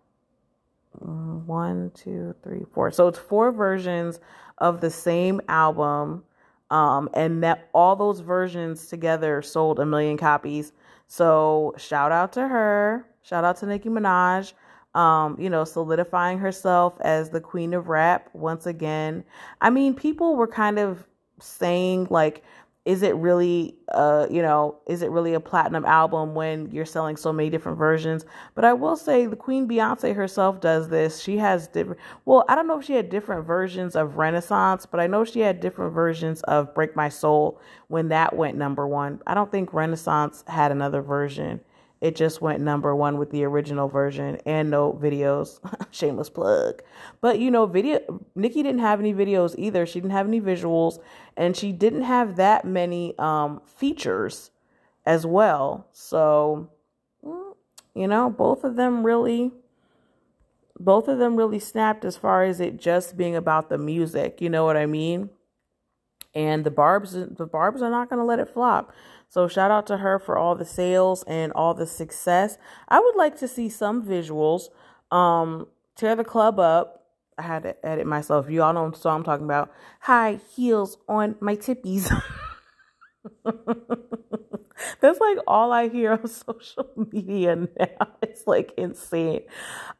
One, 1.00 1.90
two, 1.94 2.34
three, 2.42 2.64
four. 2.72 2.90
So 2.90 3.08
it's 3.08 3.18
four 3.18 3.52
versions 3.52 4.20
of 4.58 4.80
the 4.80 4.90
same 4.90 5.40
album. 5.48 6.24
Um, 6.70 7.08
and 7.14 7.42
that 7.44 7.68
all 7.72 7.96
those 7.96 8.20
versions 8.20 8.88
together 8.88 9.40
sold 9.40 9.80
a 9.80 9.87
million 9.87 10.18
copies. 10.18 10.72
So 11.06 11.74
shout 11.78 12.12
out 12.12 12.32
to 12.34 12.46
her. 12.46 13.06
Shout 13.22 13.44
out 13.44 13.56
to 13.58 13.66
Nicki 13.66 13.88
Minaj. 13.88 14.52
Um, 14.94 15.37
you 15.38 15.48
know, 15.48 15.64
solidifying 15.64 16.38
herself 16.38 16.98
as 17.00 17.30
the 17.30 17.40
queen 17.40 17.72
of 17.72 17.88
rap 17.88 18.28
once 18.32 18.66
again. 18.66 19.24
I 19.61 19.70
mean, 19.70 19.94
people 19.94 20.37
were 20.37 20.46
kind 20.46 20.78
of 20.78 21.06
saying 21.40 22.08
like 22.11 22.42
is 22.88 23.03
it 23.03 23.14
really 23.16 23.77
uh 23.92 24.27
you 24.31 24.40
know 24.40 24.74
is 24.87 25.03
it 25.03 25.11
really 25.11 25.35
a 25.35 25.40
platinum 25.40 25.85
album 25.85 26.35
when 26.35 26.70
you're 26.70 26.87
selling 26.87 27.18
so 27.18 27.31
many 27.31 27.51
different 27.51 27.77
versions? 27.77 28.24
But 28.55 28.64
i 28.64 28.72
will 28.72 28.96
say 28.96 29.27
the 29.27 29.37
queen 29.37 29.68
beyonce 29.68 30.16
herself 30.16 30.62
does 30.62 30.88
this. 30.88 31.20
She 31.20 31.37
has 31.37 31.68
different 31.68 32.01
well 32.24 32.46
i 32.48 32.55
don't 32.55 32.66
know 32.66 32.79
if 32.79 32.87
she 32.87 32.94
had 32.94 33.11
different 33.11 33.46
versions 33.46 33.94
of 33.94 34.16
renaissance 34.16 34.87
but 34.87 35.01
i 35.01 35.07
know 35.07 35.22
she 35.22 35.40
had 35.40 35.61
different 35.61 35.92
versions 35.92 36.40
of 36.42 36.74
break 36.74 36.96
my 36.96 37.11
soul 37.11 37.61
when 37.88 38.09
that 38.09 38.35
went 38.35 38.57
number 38.57 38.87
one. 38.87 39.20
I 39.27 39.35
don't 39.35 39.53
think 39.53 39.74
renaissance 39.74 40.42
had 40.46 40.72
another 40.72 41.03
version 41.03 41.61
it 42.00 42.14
just 42.14 42.40
went 42.40 42.61
number 42.61 42.94
one 42.94 43.18
with 43.18 43.30
the 43.30 43.44
original 43.44 43.88
version 43.88 44.38
and 44.46 44.70
no 44.70 44.92
videos. 44.92 45.58
Shameless 45.90 46.30
plug. 46.30 46.82
But 47.20 47.40
you 47.40 47.50
know, 47.50 47.66
video 47.66 48.22
Nicki 48.34 48.62
didn't 48.62 48.80
have 48.80 49.00
any 49.00 49.12
videos 49.12 49.54
either. 49.58 49.84
She 49.84 50.00
didn't 50.00 50.12
have 50.12 50.28
any 50.28 50.40
visuals 50.40 50.98
and 51.37 51.56
she 51.56 51.72
didn't 51.72 52.02
have 52.02 52.37
that 52.37 52.64
many 52.64 53.18
um, 53.18 53.61
features 53.64 54.50
as 55.04 55.26
well. 55.26 55.88
So, 55.92 56.70
mm, 57.24 57.54
you 57.94 58.06
know, 58.06 58.30
both 58.30 58.62
of 58.62 58.76
them 58.76 59.04
really 59.04 59.52
both 60.80 61.08
of 61.08 61.18
them 61.18 61.34
really 61.34 61.58
snapped 61.58 62.04
as 62.04 62.16
far 62.16 62.44
as 62.44 62.61
it 62.61 62.76
just 62.76 63.16
being 63.16 63.34
about 63.34 63.68
the 63.68 63.78
music, 63.78 64.40
you 64.40 64.48
know 64.48 64.64
what 64.64 64.76
I 64.76 64.87
mean? 64.87 65.30
And 66.34 66.62
the 66.62 66.70
barbs 66.70 67.12
the 67.12 67.48
barbs 67.50 67.82
are 67.82 67.90
not 67.90 68.08
going 68.08 68.20
to 68.20 68.24
let 68.24 68.38
it 68.38 68.48
flop. 68.48 68.92
So 69.28 69.46
shout 69.46 69.70
out 69.70 69.86
to 69.88 69.98
her 69.98 70.18
for 70.18 70.38
all 70.38 70.54
the 70.54 70.64
sales 70.64 71.22
and 71.24 71.52
all 71.52 71.74
the 71.74 71.86
success. 71.86 72.56
I 72.88 73.00
would 73.00 73.16
like 73.16 73.38
to 73.38 73.48
see 73.48 73.68
some 73.68 74.04
visuals. 74.04 74.68
Um, 75.10 75.66
tear 75.96 76.16
the 76.16 76.24
club 76.24 76.58
up. 76.58 76.94
I 77.36 77.42
had 77.42 77.62
to 77.64 77.86
edit 77.86 78.06
myself. 78.06 78.50
You 78.50 78.62
all 78.62 78.72
know 78.72 78.84
what 78.84 79.06
I'm 79.06 79.22
talking 79.22 79.44
about. 79.44 79.70
High 80.00 80.40
heels 80.54 80.96
on 81.08 81.36
my 81.40 81.56
tippies. 81.56 82.10
That's 85.00 85.20
like 85.20 85.38
all 85.46 85.72
I 85.72 85.88
hear 85.88 86.12
on 86.12 86.26
social 86.28 86.88
media 87.12 87.56
now. 87.56 88.08
It's 88.22 88.46
like 88.46 88.72
insane. 88.76 89.42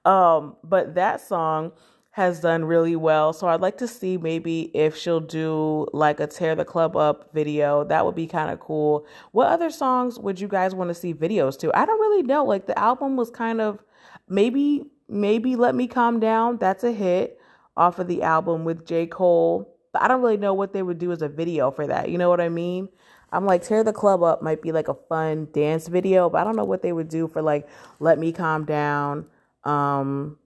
Um, 0.05 0.57
but 0.65 0.95
that 0.95 1.21
song 1.21 1.73
has 2.19 2.41
done 2.41 2.65
really 2.65 2.97
well. 2.97 3.33
So 3.33 3.47
I'd 3.47 3.61
like 3.61 3.79
to 3.79 3.87
see 3.87 4.19
maybe 4.19 4.73
if 4.75 4.97
she'll 4.97 5.21
do 5.21 5.87
like 5.93 6.19
a 6.19 6.27
tear 6.27 6.57
the 6.57 6.65
club 6.65 6.97
up 6.97 7.33
video. 7.33 7.85
That 7.85 8.05
would 8.05 8.17
be 8.17 8.27
kind 8.27 8.51
of 8.51 8.59
cool. 8.59 9.07
What 9.31 9.47
other 9.47 9.71
songs 9.71 10.19
would 10.19 10.41
you 10.41 10.49
guys 10.49 10.75
want 10.75 10.89
to 10.89 10.95
see 10.95 11.15
videos 11.15 11.57
to? 11.61 11.71
I 11.79 11.87
don't 11.87 12.01
really 12.01 12.25
know. 12.25 12.45
Like 12.45 12.67
the 12.67 12.77
album 12.77 13.17
was 13.17 13.31
kind 13.31 13.61
of 13.61 13.85
maybe 14.29 14.83
maybe 15.09 15.55
let 15.55 15.77
me 15.77 15.87
calm 15.87 16.19
down. 16.19 16.59
That's 16.59 16.83
a 16.83 16.91
hit 16.91 17.41
off 17.77 18.01
of 18.01 18.09
the 18.09 18.25
album 18.25 18.65
with 18.65 18.85
J. 18.85 19.07
Cole. 19.07 19.73
But 19.93 20.03
I 20.03 20.09
don't 20.09 20.21
really 20.21 20.37
know 20.37 20.55
what 20.55 20.73
they 20.73 20.83
would 20.83 20.99
do 20.99 21.13
as 21.13 21.23
a 21.23 21.29
video 21.29 21.71
for 21.71 21.87
that. 21.87 22.11
You 22.11 22.19
know 22.19 22.29
what 22.29 22.41
I 22.41 22.49
mean? 22.49 22.89
I'm 23.31 23.47
like, 23.47 23.63
tear 23.63 23.85
the 23.85 23.93
club 23.93 24.25
up 24.25 24.43
might 24.43 24.61
be 24.61 24.73
like 24.73 24.89
a 24.89 24.95
fun 24.95 25.47
dance 25.53 25.87
video, 25.87 26.29
but 26.29 26.41
I 26.41 26.45
don't 26.45 26.57
know 26.57 26.65
what 26.65 26.83
they 26.83 26.93
would 26.93 27.09
do 27.09 27.29
for 27.29 27.43
like 27.43 27.69
let 28.01 28.19
me 28.19 28.33
calm 28.33 28.65
down. 28.65 29.27
Um, 29.63 30.39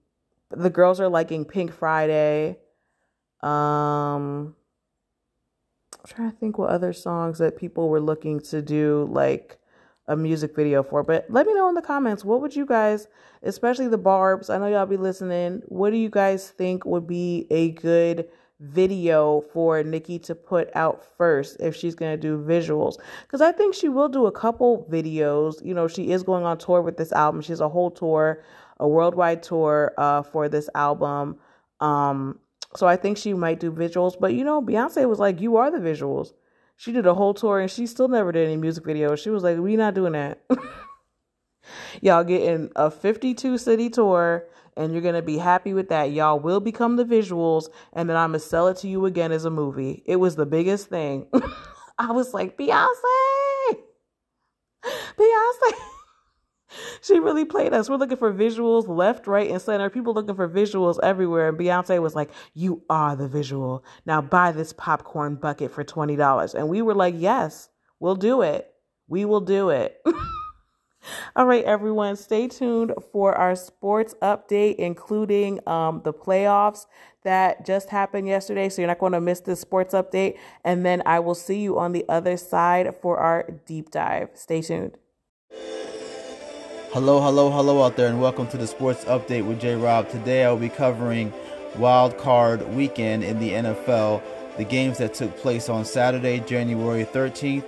the 0.55 0.69
girls 0.69 0.99
are 0.99 1.09
liking 1.09 1.45
Pink 1.45 1.73
Friday. 1.73 2.57
Um, 3.41 4.55
I'm 5.93 6.05
trying 6.07 6.31
to 6.31 6.37
think 6.37 6.57
what 6.57 6.69
other 6.69 6.93
songs 6.93 7.39
that 7.39 7.57
people 7.57 7.89
were 7.89 8.01
looking 8.01 8.39
to 8.41 8.61
do 8.61 9.07
like 9.11 9.59
a 10.07 10.15
music 10.15 10.55
video 10.55 10.83
for. 10.83 11.03
But 11.03 11.25
let 11.29 11.47
me 11.47 11.53
know 11.53 11.69
in 11.69 11.75
the 11.75 11.81
comments 11.81 12.25
what 12.25 12.41
would 12.41 12.55
you 12.55 12.65
guys, 12.65 13.07
especially 13.41 13.87
the 13.87 13.97
Barbs, 13.97 14.49
I 14.49 14.57
know 14.57 14.67
y'all 14.67 14.85
be 14.85 14.97
listening. 14.97 15.61
What 15.65 15.91
do 15.91 15.97
you 15.97 16.09
guys 16.09 16.49
think 16.49 16.85
would 16.85 17.07
be 17.07 17.47
a 17.49 17.71
good 17.71 18.27
video 18.59 19.41
for 19.53 19.83
Nicki 19.83 20.19
to 20.19 20.35
put 20.35 20.69
out 20.75 21.03
first 21.17 21.57
if 21.59 21.75
she's 21.75 21.95
going 21.95 22.11
to 22.11 22.21
do 22.21 22.37
visuals? 22.37 22.97
Because 23.23 23.41
I 23.41 23.51
think 23.51 23.73
she 23.73 23.87
will 23.89 24.09
do 24.09 24.25
a 24.25 24.31
couple 24.31 24.85
videos. 24.91 25.63
You 25.65 25.73
know, 25.73 25.87
she 25.87 26.11
is 26.11 26.23
going 26.23 26.43
on 26.43 26.57
tour 26.57 26.81
with 26.81 26.97
this 26.97 27.13
album. 27.13 27.41
She 27.41 27.51
has 27.53 27.61
a 27.61 27.69
whole 27.69 27.91
tour, 27.91 28.43
a 28.79 28.87
worldwide 28.87 29.43
tour 29.43 29.93
uh, 29.97 30.23
for 30.23 30.49
this 30.49 30.69
album. 30.75 31.37
Um, 31.79 32.39
so 32.75 32.87
I 32.87 32.95
think 32.95 33.17
she 33.17 33.33
might 33.33 33.59
do 33.59 33.71
visuals. 33.71 34.15
But 34.19 34.33
you 34.33 34.43
know, 34.43 34.61
Beyonce 34.61 35.07
was 35.07 35.19
like, 35.19 35.41
"You 35.41 35.57
are 35.57 35.71
the 35.71 35.79
visuals." 35.79 36.33
She 36.75 36.91
did 36.91 37.05
a 37.05 37.13
whole 37.13 37.33
tour 37.33 37.59
and 37.59 37.69
she 37.69 37.85
still 37.85 38.07
never 38.07 38.31
did 38.31 38.47
any 38.47 38.57
music 38.57 38.83
videos. 38.83 39.19
She 39.19 39.29
was 39.29 39.43
like, 39.43 39.57
"We 39.57 39.75
not 39.75 39.93
doing 39.93 40.13
that." 40.13 40.41
Y'all 42.01 42.23
getting 42.23 42.69
a 42.75 42.91
52 42.91 43.57
city 43.57 43.89
tour 43.89 44.45
and 44.75 44.91
you're 44.91 45.01
going 45.01 45.15
to 45.15 45.21
be 45.21 45.37
happy 45.37 45.73
with 45.73 45.89
that. 45.89 46.11
Y'all 46.11 46.39
will 46.39 46.59
become 46.59 46.95
the 46.95 47.05
visuals 47.05 47.69
and 47.93 48.09
then 48.09 48.17
I'm 48.17 48.31
going 48.31 48.41
to 48.41 48.45
sell 48.45 48.67
it 48.67 48.77
to 48.77 48.87
you 48.87 49.05
again 49.05 49.31
as 49.31 49.45
a 49.45 49.49
movie. 49.49 50.03
It 50.05 50.17
was 50.17 50.35
the 50.35 50.45
biggest 50.45 50.89
thing. 50.89 51.27
I 51.97 52.11
was 52.11 52.33
like, 52.33 52.57
Beyonce! 52.57 53.77
Beyonce! 55.17 55.92
she 57.01 57.19
really 57.19 57.45
played 57.45 57.73
us. 57.73 57.89
We're 57.89 57.97
looking 57.97 58.17
for 58.17 58.33
visuals 58.33 58.87
left, 58.87 59.27
right, 59.27 59.49
and 59.49 59.61
center. 59.61 59.89
People 59.89 60.13
looking 60.13 60.35
for 60.35 60.47
visuals 60.47 60.99
everywhere. 61.01 61.49
And 61.49 61.57
Beyonce 61.57 62.01
was 62.01 62.15
like, 62.15 62.31
You 62.53 62.83
are 62.89 63.15
the 63.15 63.27
visual. 63.27 63.83
Now 64.05 64.21
buy 64.21 64.51
this 64.51 64.73
popcorn 64.73 65.35
bucket 65.35 65.71
for 65.71 65.83
$20. 65.83 66.53
And 66.53 66.69
we 66.69 66.81
were 66.81 66.95
like, 66.95 67.15
Yes, 67.17 67.69
we'll 67.99 68.15
do 68.15 68.41
it. 68.41 68.69
We 69.07 69.25
will 69.25 69.41
do 69.41 69.69
it. 69.69 70.01
All 71.35 71.45
right, 71.45 71.65
everyone, 71.65 72.15
stay 72.15 72.47
tuned 72.47 72.93
for 73.11 73.35
our 73.35 73.55
sports 73.55 74.15
update, 74.21 74.75
including 74.75 75.59
um, 75.67 76.01
the 76.03 76.13
playoffs 76.13 76.85
that 77.23 77.65
just 77.65 77.89
happened 77.89 78.27
yesterday. 78.27 78.69
So 78.69 78.81
you're 78.81 78.87
not 78.87 78.99
going 78.99 79.13
to 79.13 79.21
miss 79.21 79.41
this 79.41 79.59
sports 79.59 79.93
update. 79.93 80.37
And 80.63 80.85
then 80.85 81.03
I 81.05 81.19
will 81.19 81.35
see 81.35 81.59
you 81.59 81.77
on 81.77 81.91
the 81.91 82.05
other 82.07 82.37
side 82.37 82.95
for 83.01 83.17
our 83.17 83.49
deep 83.65 83.91
dive. 83.91 84.29
Stay 84.33 84.61
tuned. 84.61 84.97
Hello, 86.93 87.19
hello, 87.19 87.49
hello 87.49 87.83
out 87.83 87.95
there, 87.95 88.07
and 88.07 88.21
welcome 88.21 88.45
to 88.49 88.55
the 88.55 88.67
Sports 88.67 89.03
Update 89.05 89.47
with 89.47 89.59
J 89.59 89.73
Rob. 89.73 90.09
Today 90.09 90.45
I'll 90.45 90.55
be 90.55 90.69
covering 90.69 91.33
Wild 91.75 92.19
Card 92.19 92.61
Weekend 92.75 93.23
in 93.23 93.39
the 93.39 93.49
NFL, 93.49 94.21
the 94.57 94.63
games 94.63 94.99
that 94.99 95.15
took 95.15 95.35
place 95.37 95.69
on 95.69 95.85
Saturday, 95.85 96.39
January 96.41 97.03
13th, 97.03 97.65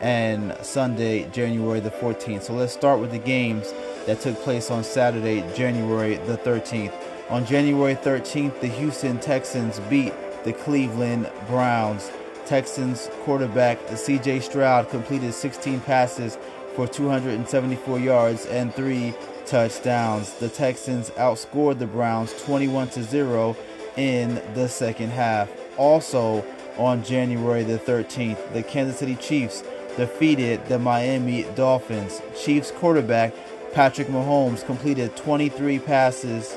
and 0.00 0.56
Sunday, 0.62 1.28
January 1.30 1.80
the 1.80 1.90
14th. 1.90 2.44
So 2.44 2.54
let's 2.54 2.72
start 2.72 3.00
with 3.00 3.10
the 3.10 3.18
games 3.18 3.74
that 4.06 4.20
took 4.20 4.36
place 4.42 4.70
on 4.70 4.84
Saturday, 4.84 5.40
January 5.56 6.14
the 6.18 6.38
13th. 6.38 6.94
On 7.30 7.44
January 7.44 7.96
13th, 7.96 8.60
the 8.60 8.68
Houston 8.68 9.18
Texans 9.18 9.80
beat 9.90 10.12
the 10.44 10.52
Cleveland 10.52 11.28
Browns. 11.48 12.12
Texans 12.46 13.10
quarterback 13.24 13.78
CJ 13.88 14.40
Stroud 14.40 14.88
completed 14.88 15.34
16 15.34 15.80
passes 15.80 16.38
for 16.78 16.86
274 16.86 17.98
yards 17.98 18.46
and 18.46 18.72
three 18.72 19.12
touchdowns. 19.46 20.34
The 20.34 20.48
Texans 20.48 21.10
outscored 21.10 21.80
the 21.80 21.88
Browns 21.88 22.40
21 22.44 22.90
to 22.90 23.02
0 23.02 23.56
in 23.96 24.40
the 24.54 24.68
second 24.68 25.10
half. 25.10 25.50
Also 25.76 26.44
on 26.76 27.02
January 27.02 27.64
the 27.64 27.80
13th, 27.80 28.52
the 28.52 28.62
Kansas 28.62 28.96
City 28.96 29.16
Chiefs 29.16 29.64
defeated 29.96 30.64
the 30.66 30.78
Miami 30.78 31.42
Dolphins. 31.56 32.22
Chiefs 32.40 32.70
quarterback 32.70 33.34
Patrick 33.72 34.06
Mahomes 34.06 34.64
completed 34.64 35.16
23 35.16 35.80
passes 35.80 36.56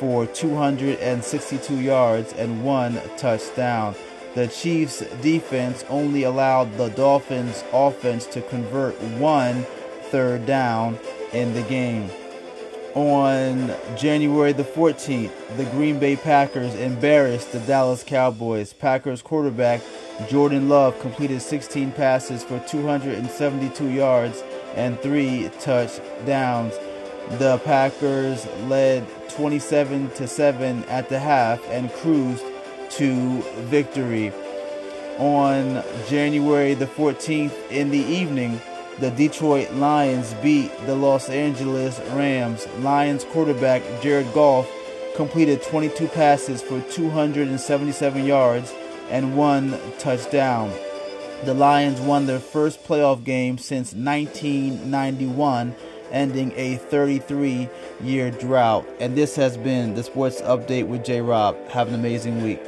for 0.00 0.26
262 0.26 1.76
yards 1.76 2.32
and 2.32 2.64
one 2.64 3.00
touchdown. 3.16 3.94
The 4.34 4.48
Chiefs' 4.48 5.00
defense 5.20 5.84
only 5.90 6.22
allowed 6.22 6.78
the 6.78 6.88
Dolphins' 6.88 7.62
offense 7.72 8.24
to 8.28 8.40
convert 8.40 8.98
one 9.02 9.64
third 10.10 10.46
down 10.46 10.98
in 11.34 11.52
the 11.52 11.62
game. 11.62 12.10
On 12.94 13.74
January 13.96 14.52
the 14.52 14.64
14th, 14.64 15.56
the 15.56 15.64
Green 15.66 15.98
Bay 15.98 16.16
Packers 16.16 16.74
embarrassed 16.74 17.52
the 17.52 17.60
Dallas 17.60 18.04
Cowboys. 18.04 18.72
Packers 18.72 19.22
quarterback 19.22 19.80
Jordan 20.28 20.68
Love 20.68 20.98
completed 21.00 21.40
16 21.40 21.92
passes 21.92 22.42
for 22.42 22.58
272 22.60 23.90
yards 23.90 24.42
and 24.74 24.98
three 25.00 25.50
touchdowns. 25.60 26.74
The 27.38 27.60
Packers 27.64 28.46
led 28.64 29.06
27 29.30 30.10
to 30.10 30.26
7 30.26 30.84
at 30.84 31.08
the 31.08 31.18
half 31.18 31.66
and 31.70 31.92
cruised 31.92 32.44
to 32.92 33.42
victory. 33.64 34.32
On 35.18 35.82
January 36.08 36.74
the 36.74 36.86
14th 36.86 37.70
in 37.70 37.90
the 37.90 37.98
evening, 37.98 38.60
the 38.98 39.10
Detroit 39.10 39.72
Lions 39.72 40.34
beat 40.42 40.70
the 40.86 40.94
Los 40.94 41.28
Angeles 41.28 42.00
Rams. 42.10 42.66
Lions 42.78 43.24
quarterback 43.24 43.82
Jared 44.02 44.32
Goff 44.32 44.70
completed 45.16 45.62
22 45.62 46.08
passes 46.08 46.62
for 46.62 46.80
277 46.80 48.24
yards 48.24 48.72
and 49.10 49.36
one 49.36 49.78
touchdown. 49.98 50.72
The 51.44 51.54
Lions 51.54 52.00
won 52.00 52.26
their 52.26 52.38
first 52.38 52.84
playoff 52.84 53.24
game 53.24 53.58
since 53.58 53.92
1991, 53.94 55.74
ending 56.10 56.52
a 56.56 56.76
33 56.76 57.68
year 58.02 58.30
drought. 58.30 58.86
And 59.00 59.16
this 59.16 59.34
has 59.36 59.56
been 59.56 59.94
the 59.94 60.04
Sports 60.04 60.40
Update 60.42 60.86
with 60.86 61.04
J 61.04 61.20
Rob. 61.20 61.56
Have 61.68 61.88
an 61.88 61.94
amazing 61.94 62.42
week. 62.42 62.60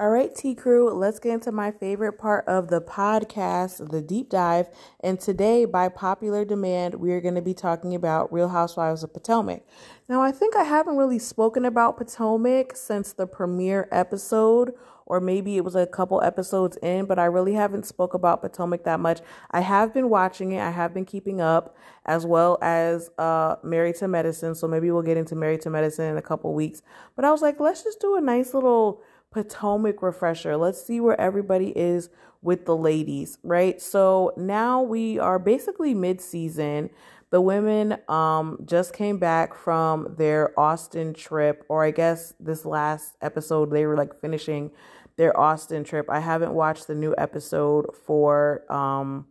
All 0.00 0.08
right, 0.08 0.34
T 0.34 0.54
Crew, 0.54 0.90
let's 0.94 1.18
get 1.18 1.34
into 1.34 1.52
my 1.52 1.70
favorite 1.70 2.14
part 2.14 2.48
of 2.48 2.68
the 2.68 2.80
podcast, 2.80 3.90
the 3.90 4.00
deep 4.00 4.30
dive. 4.30 4.68
And 5.00 5.20
today, 5.20 5.66
by 5.66 5.90
popular 5.90 6.42
demand, 6.46 6.94
we 6.94 7.12
are 7.12 7.20
going 7.20 7.34
to 7.34 7.42
be 7.42 7.52
talking 7.52 7.94
about 7.94 8.32
Real 8.32 8.48
Housewives 8.48 9.02
of 9.02 9.12
Potomac. 9.12 9.62
Now, 10.08 10.22
I 10.22 10.32
think 10.32 10.56
I 10.56 10.64
haven't 10.64 10.96
really 10.96 11.18
spoken 11.18 11.66
about 11.66 11.98
Potomac 11.98 12.76
since 12.76 13.12
the 13.12 13.26
premiere 13.26 13.88
episode, 13.92 14.72
or 15.04 15.20
maybe 15.20 15.58
it 15.58 15.66
was 15.66 15.76
a 15.76 15.86
couple 15.86 16.22
episodes 16.22 16.78
in, 16.78 17.04
but 17.04 17.18
I 17.18 17.26
really 17.26 17.52
haven't 17.52 17.84
spoke 17.84 18.14
about 18.14 18.40
Potomac 18.40 18.84
that 18.84 19.00
much. 19.00 19.20
I 19.50 19.60
have 19.60 19.92
been 19.92 20.08
watching 20.08 20.52
it, 20.52 20.62
I 20.62 20.70
have 20.70 20.94
been 20.94 21.04
keeping 21.04 21.42
up, 21.42 21.76
as 22.06 22.24
well 22.24 22.56
as 22.62 23.10
uh, 23.18 23.56
Married 23.62 23.96
to 23.96 24.08
Medicine. 24.08 24.54
So 24.54 24.66
maybe 24.66 24.90
we'll 24.90 25.02
get 25.02 25.18
into 25.18 25.36
Married 25.36 25.60
to 25.60 25.68
Medicine 25.68 26.06
in 26.06 26.16
a 26.16 26.22
couple 26.22 26.54
weeks. 26.54 26.80
But 27.16 27.26
I 27.26 27.30
was 27.30 27.42
like, 27.42 27.60
let's 27.60 27.84
just 27.84 28.00
do 28.00 28.16
a 28.16 28.20
nice 28.22 28.54
little 28.54 29.02
Potomac 29.30 30.02
refresher. 30.02 30.56
Let's 30.56 30.84
see 30.84 31.00
where 31.00 31.20
everybody 31.20 31.68
is 31.70 32.08
with 32.42 32.64
the 32.66 32.76
ladies, 32.76 33.38
right? 33.42 33.80
So 33.80 34.32
now 34.36 34.82
we 34.82 35.18
are 35.18 35.38
basically 35.38 35.94
mid 35.94 36.20
season. 36.20 36.90
The 37.30 37.40
women 37.40 37.98
um, 38.08 38.58
just 38.64 38.92
came 38.92 39.18
back 39.18 39.54
from 39.54 40.16
their 40.18 40.58
Austin 40.58 41.14
trip, 41.14 41.64
or 41.68 41.84
I 41.84 41.92
guess 41.92 42.34
this 42.40 42.64
last 42.64 43.16
episode, 43.22 43.70
they 43.70 43.86
were 43.86 43.96
like 43.96 44.20
finishing 44.20 44.72
their 45.16 45.38
Austin 45.38 45.84
trip. 45.84 46.06
I 46.08 46.20
haven't 46.20 46.54
watched 46.54 46.88
the 46.88 46.94
new 46.94 47.14
episode 47.16 47.94
for 48.04 48.64
um, 48.72 49.26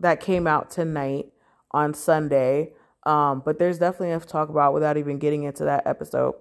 that 0.00 0.18
came 0.18 0.48
out 0.48 0.70
tonight 0.70 1.26
on 1.70 1.94
Sunday, 1.94 2.72
um, 3.04 3.42
but 3.44 3.60
there's 3.60 3.78
definitely 3.78 4.10
enough 4.10 4.22
to 4.22 4.28
talk 4.28 4.48
about 4.48 4.74
without 4.74 4.96
even 4.96 5.18
getting 5.18 5.44
into 5.44 5.64
that 5.64 5.86
episode. 5.86 6.34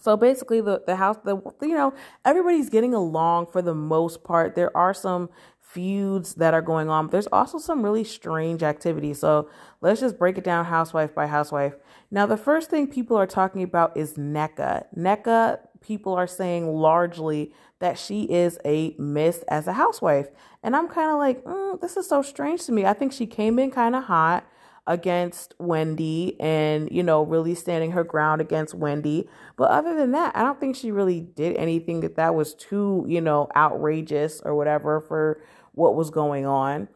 So 0.00 0.16
basically, 0.16 0.60
the 0.60 0.82
the 0.86 0.96
house, 0.96 1.16
the 1.24 1.36
you 1.62 1.74
know, 1.74 1.94
everybody's 2.24 2.70
getting 2.70 2.94
along 2.94 3.46
for 3.46 3.62
the 3.62 3.74
most 3.74 4.24
part. 4.24 4.54
There 4.54 4.76
are 4.76 4.94
some 4.94 5.28
feuds 5.68 6.34
that 6.36 6.54
are 6.54 6.62
going 6.62 6.88
on. 6.88 7.06
But 7.06 7.12
there's 7.12 7.26
also 7.28 7.58
some 7.58 7.82
really 7.82 8.04
strange 8.04 8.62
activity 8.62 9.12
So 9.12 9.50
let's 9.80 10.00
just 10.00 10.18
break 10.18 10.38
it 10.38 10.44
down 10.44 10.64
housewife 10.64 11.14
by 11.14 11.26
housewife. 11.26 11.74
Now, 12.10 12.24
the 12.24 12.38
first 12.38 12.70
thing 12.70 12.86
people 12.86 13.16
are 13.16 13.26
talking 13.26 13.62
about 13.62 13.96
is 13.96 14.14
Nneka. 14.14 14.86
Nneka, 14.96 15.58
people 15.82 16.14
are 16.14 16.26
saying 16.26 16.66
largely 16.66 17.52
that 17.80 17.98
she 17.98 18.22
is 18.24 18.58
a 18.64 18.94
miss 18.98 19.44
as 19.48 19.66
a 19.66 19.74
housewife. 19.74 20.28
And 20.62 20.74
I'm 20.74 20.88
kind 20.88 21.10
of 21.10 21.18
like, 21.18 21.44
mm, 21.44 21.80
this 21.80 21.96
is 21.96 22.08
so 22.08 22.22
strange 22.22 22.64
to 22.64 22.72
me. 22.72 22.86
I 22.86 22.94
think 22.94 23.12
she 23.12 23.26
came 23.26 23.58
in 23.58 23.70
kind 23.70 23.94
of 23.94 24.04
hot 24.04 24.46
against 24.88 25.54
Wendy 25.58 26.34
and, 26.40 26.90
you 26.90 27.02
know, 27.02 27.22
really 27.22 27.54
standing 27.54 27.92
her 27.92 28.02
ground 28.02 28.40
against 28.40 28.74
Wendy. 28.74 29.28
But 29.56 29.70
other 29.70 29.94
than 29.94 30.12
that, 30.12 30.34
I 30.34 30.42
don't 30.42 30.58
think 30.58 30.74
she 30.74 30.90
really 30.90 31.20
did 31.20 31.56
anything 31.56 32.00
that 32.00 32.16
that 32.16 32.34
was 32.34 32.54
too, 32.54 33.04
you 33.06 33.20
know, 33.20 33.48
outrageous 33.54 34.40
or 34.40 34.56
whatever 34.56 35.00
for 35.00 35.42
what 35.72 35.94
was 35.94 36.08
going 36.10 36.46
on. 36.46 36.88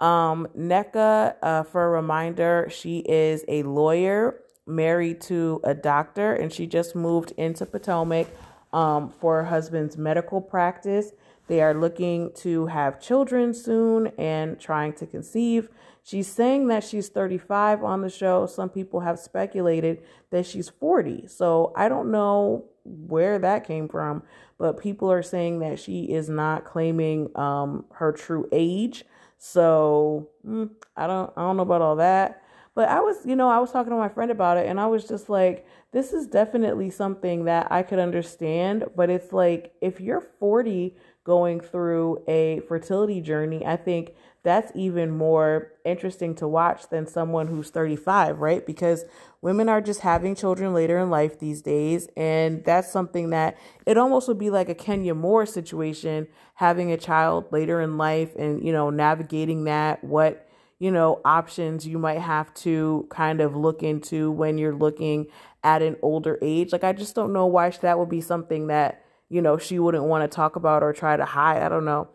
Um, 0.00 0.46
Nneka, 0.56 1.34
uh, 1.42 1.62
for 1.64 1.86
a 1.86 1.90
reminder, 1.90 2.68
she 2.70 2.98
is 2.98 3.44
a 3.48 3.62
lawyer 3.64 4.40
married 4.66 5.20
to 5.22 5.60
a 5.64 5.74
doctor 5.74 6.34
and 6.34 6.52
she 6.52 6.66
just 6.66 6.94
moved 6.94 7.32
into 7.38 7.64
Potomac 7.64 8.28
um, 8.74 9.08
for 9.08 9.36
her 9.36 9.44
husband's 9.46 9.96
medical 9.96 10.42
practice. 10.42 11.12
They 11.48 11.62
are 11.62 11.72
looking 11.72 12.30
to 12.36 12.66
have 12.66 13.00
children 13.00 13.54
soon 13.54 14.08
and 14.18 14.60
trying 14.60 14.92
to 14.94 15.06
conceive. 15.06 15.70
She's 16.08 16.26
saying 16.26 16.68
that 16.68 16.84
she's 16.84 17.10
35 17.10 17.84
on 17.84 18.00
the 18.00 18.08
show. 18.08 18.46
Some 18.46 18.70
people 18.70 19.00
have 19.00 19.18
speculated 19.18 20.02
that 20.30 20.46
she's 20.46 20.70
40. 20.70 21.26
So 21.26 21.70
I 21.76 21.90
don't 21.90 22.10
know 22.10 22.64
where 22.82 23.38
that 23.38 23.66
came 23.66 23.88
from, 23.90 24.22
but 24.56 24.80
people 24.80 25.12
are 25.12 25.22
saying 25.22 25.58
that 25.58 25.78
she 25.78 26.04
is 26.04 26.30
not 26.30 26.64
claiming 26.64 27.28
um, 27.36 27.84
her 27.92 28.10
true 28.10 28.48
age. 28.52 29.04
So 29.36 30.30
mm, 30.46 30.70
I 30.96 31.06
don't 31.06 31.30
I 31.36 31.42
don't 31.42 31.58
know 31.58 31.62
about 31.62 31.82
all 31.82 31.96
that. 31.96 32.42
But 32.74 32.88
I 32.88 33.00
was, 33.00 33.26
you 33.26 33.36
know, 33.36 33.50
I 33.50 33.58
was 33.58 33.70
talking 33.70 33.90
to 33.90 33.98
my 33.98 34.08
friend 34.08 34.30
about 34.30 34.56
it 34.56 34.66
and 34.66 34.80
I 34.80 34.86
was 34.86 35.04
just 35.04 35.28
like, 35.28 35.66
this 35.92 36.14
is 36.14 36.26
definitely 36.26 36.88
something 36.88 37.44
that 37.44 37.70
I 37.70 37.82
could 37.82 37.98
understand, 37.98 38.84
but 38.96 39.10
it's 39.10 39.32
like 39.32 39.74
if 39.82 40.00
you're 40.00 40.20
40 40.20 40.96
going 41.24 41.60
through 41.60 42.24
a 42.28 42.60
fertility 42.68 43.20
journey, 43.20 43.66
I 43.66 43.76
think 43.76 44.14
that's 44.44 44.70
even 44.74 45.10
more 45.10 45.72
interesting 45.84 46.34
to 46.36 46.46
watch 46.46 46.88
than 46.90 47.06
someone 47.06 47.48
who's 47.48 47.70
35, 47.70 48.40
right? 48.40 48.64
Because 48.64 49.04
women 49.42 49.68
are 49.68 49.80
just 49.80 50.00
having 50.00 50.34
children 50.34 50.72
later 50.72 50.98
in 50.98 51.10
life 51.10 51.38
these 51.38 51.60
days. 51.60 52.08
And 52.16 52.64
that's 52.64 52.90
something 52.90 53.30
that 53.30 53.58
it 53.84 53.98
almost 53.98 54.28
would 54.28 54.38
be 54.38 54.50
like 54.50 54.68
a 54.68 54.74
Kenya 54.74 55.14
Moore 55.14 55.44
situation, 55.44 56.28
having 56.54 56.92
a 56.92 56.96
child 56.96 57.46
later 57.50 57.80
in 57.80 57.98
life 57.98 58.34
and, 58.36 58.64
you 58.64 58.72
know, 58.72 58.90
navigating 58.90 59.64
that, 59.64 60.02
what, 60.04 60.48
you 60.78 60.90
know, 60.92 61.20
options 61.24 61.86
you 61.86 61.98
might 61.98 62.20
have 62.20 62.54
to 62.54 63.06
kind 63.10 63.40
of 63.40 63.56
look 63.56 63.82
into 63.82 64.30
when 64.30 64.56
you're 64.56 64.74
looking 64.74 65.26
at 65.64 65.82
an 65.82 65.96
older 66.00 66.38
age. 66.40 66.72
Like, 66.72 66.84
I 66.84 66.92
just 66.92 67.14
don't 67.14 67.32
know 67.32 67.46
why 67.46 67.70
that 67.70 67.98
would 67.98 68.08
be 68.08 68.20
something 68.20 68.68
that, 68.68 69.04
you 69.28 69.42
know, 69.42 69.58
she 69.58 69.78
wouldn't 69.78 70.04
want 70.04 70.22
to 70.22 70.34
talk 70.34 70.54
about 70.54 70.82
or 70.82 70.92
try 70.92 71.16
to 71.16 71.24
hide. 71.24 71.62
I 71.62 71.68
don't 71.68 71.84
know. 71.84 72.08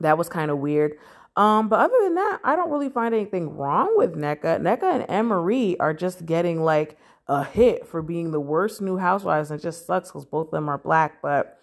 That 0.00 0.18
was 0.18 0.28
kind 0.28 0.50
of 0.50 0.58
weird. 0.58 0.98
Um, 1.36 1.68
but 1.68 1.80
other 1.80 1.96
than 2.02 2.14
that, 2.14 2.40
I 2.44 2.56
don't 2.56 2.70
really 2.70 2.88
find 2.88 3.14
anything 3.14 3.56
wrong 3.56 3.94
with 3.96 4.14
Nneka. 4.14 4.60
Nneka 4.60 4.82
and 4.82 5.08
Amerie 5.08 5.76
are 5.78 5.92
just 5.92 6.24
getting 6.24 6.62
like 6.62 6.96
a 7.28 7.44
hit 7.44 7.86
for 7.86 8.00
being 8.02 8.30
the 8.30 8.40
worst 8.40 8.80
new 8.80 8.96
housewives. 8.96 9.50
And 9.50 9.60
it 9.60 9.62
just 9.62 9.86
sucks 9.86 10.08
because 10.08 10.24
both 10.24 10.46
of 10.48 10.52
them 10.52 10.68
are 10.68 10.78
black. 10.78 11.20
But 11.20 11.56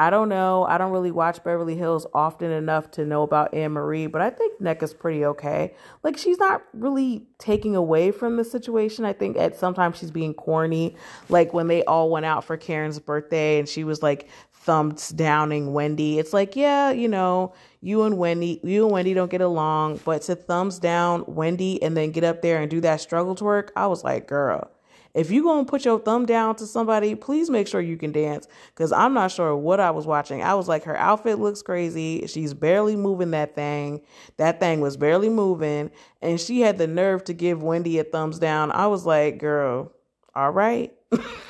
I 0.00 0.08
don't 0.08 0.30
know. 0.30 0.64
I 0.64 0.78
don't 0.78 0.92
really 0.92 1.10
watch 1.10 1.44
Beverly 1.44 1.76
Hills 1.76 2.06
often 2.14 2.50
enough 2.50 2.90
to 2.92 3.04
know 3.04 3.22
about 3.22 3.52
Amerie, 3.52 4.10
but 4.10 4.22
I 4.22 4.30
think 4.30 4.58
Nneka's 4.58 4.94
pretty 4.94 5.26
okay. 5.26 5.74
Like 6.02 6.16
she's 6.16 6.38
not 6.38 6.62
really 6.72 7.26
taking 7.38 7.76
away 7.76 8.10
from 8.10 8.36
the 8.36 8.44
situation. 8.44 9.04
I 9.04 9.12
think 9.12 9.36
at 9.36 9.56
sometimes 9.56 9.98
she's 9.98 10.10
being 10.10 10.32
corny. 10.32 10.96
Like 11.28 11.52
when 11.52 11.66
they 11.66 11.84
all 11.84 12.08
went 12.08 12.24
out 12.24 12.44
for 12.44 12.56
Karen's 12.56 12.98
birthday 12.98 13.58
and 13.58 13.68
she 13.68 13.84
was 13.84 14.02
like 14.02 14.28
thumbs 14.60 15.08
downing 15.10 15.72
Wendy. 15.72 16.18
It's 16.18 16.32
like, 16.32 16.54
yeah, 16.54 16.90
you 16.90 17.08
know, 17.08 17.52
you 17.80 18.02
and 18.02 18.18
Wendy, 18.18 18.60
you 18.62 18.84
and 18.84 18.92
Wendy 18.92 19.14
don't 19.14 19.30
get 19.30 19.40
along, 19.40 20.00
but 20.04 20.22
to 20.22 20.36
thumbs 20.36 20.78
down 20.78 21.24
Wendy 21.26 21.82
and 21.82 21.96
then 21.96 22.10
get 22.10 22.24
up 22.24 22.42
there 22.42 22.60
and 22.60 22.70
do 22.70 22.80
that 22.82 23.00
struggle 23.00 23.34
twerk, 23.34 23.70
I 23.74 23.86
was 23.86 24.04
like, 24.04 24.26
girl 24.26 24.70
if 25.14 25.30
you 25.30 25.42
gonna 25.42 25.64
put 25.64 25.84
your 25.84 25.98
thumb 25.98 26.26
down 26.26 26.54
to 26.56 26.66
somebody, 26.66 27.14
please 27.14 27.50
make 27.50 27.66
sure 27.66 27.80
you 27.80 27.96
can 27.96 28.12
dance. 28.12 28.46
Cause 28.74 28.92
I'm 28.92 29.14
not 29.14 29.30
sure 29.32 29.56
what 29.56 29.80
I 29.80 29.90
was 29.90 30.06
watching. 30.06 30.42
I 30.42 30.54
was 30.54 30.68
like, 30.68 30.84
her 30.84 30.96
outfit 30.96 31.38
looks 31.38 31.62
crazy. 31.62 32.26
She's 32.26 32.54
barely 32.54 32.96
moving 32.96 33.32
that 33.32 33.54
thing. 33.54 34.02
That 34.36 34.60
thing 34.60 34.80
was 34.80 34.96
barely 34.96 35.28
moving. 35.28 35.90
And 36.22 36.40
she 36.40 36.60
had 36.60 36.78
the 36.78 36.86
nerve 36.86 37.24
to 37.24 37.32
give 37.32 37.62
Wendy 37.62 37.98
a 37.98 38.04
thumbs 38.04 38.38
down. 38.38 38.70
I 38.70 38.86
was 38.86 39.04
like, 39.04 39.38
girl, 39.38 39.92
all 40.34 40.50
right. 40.50 40.92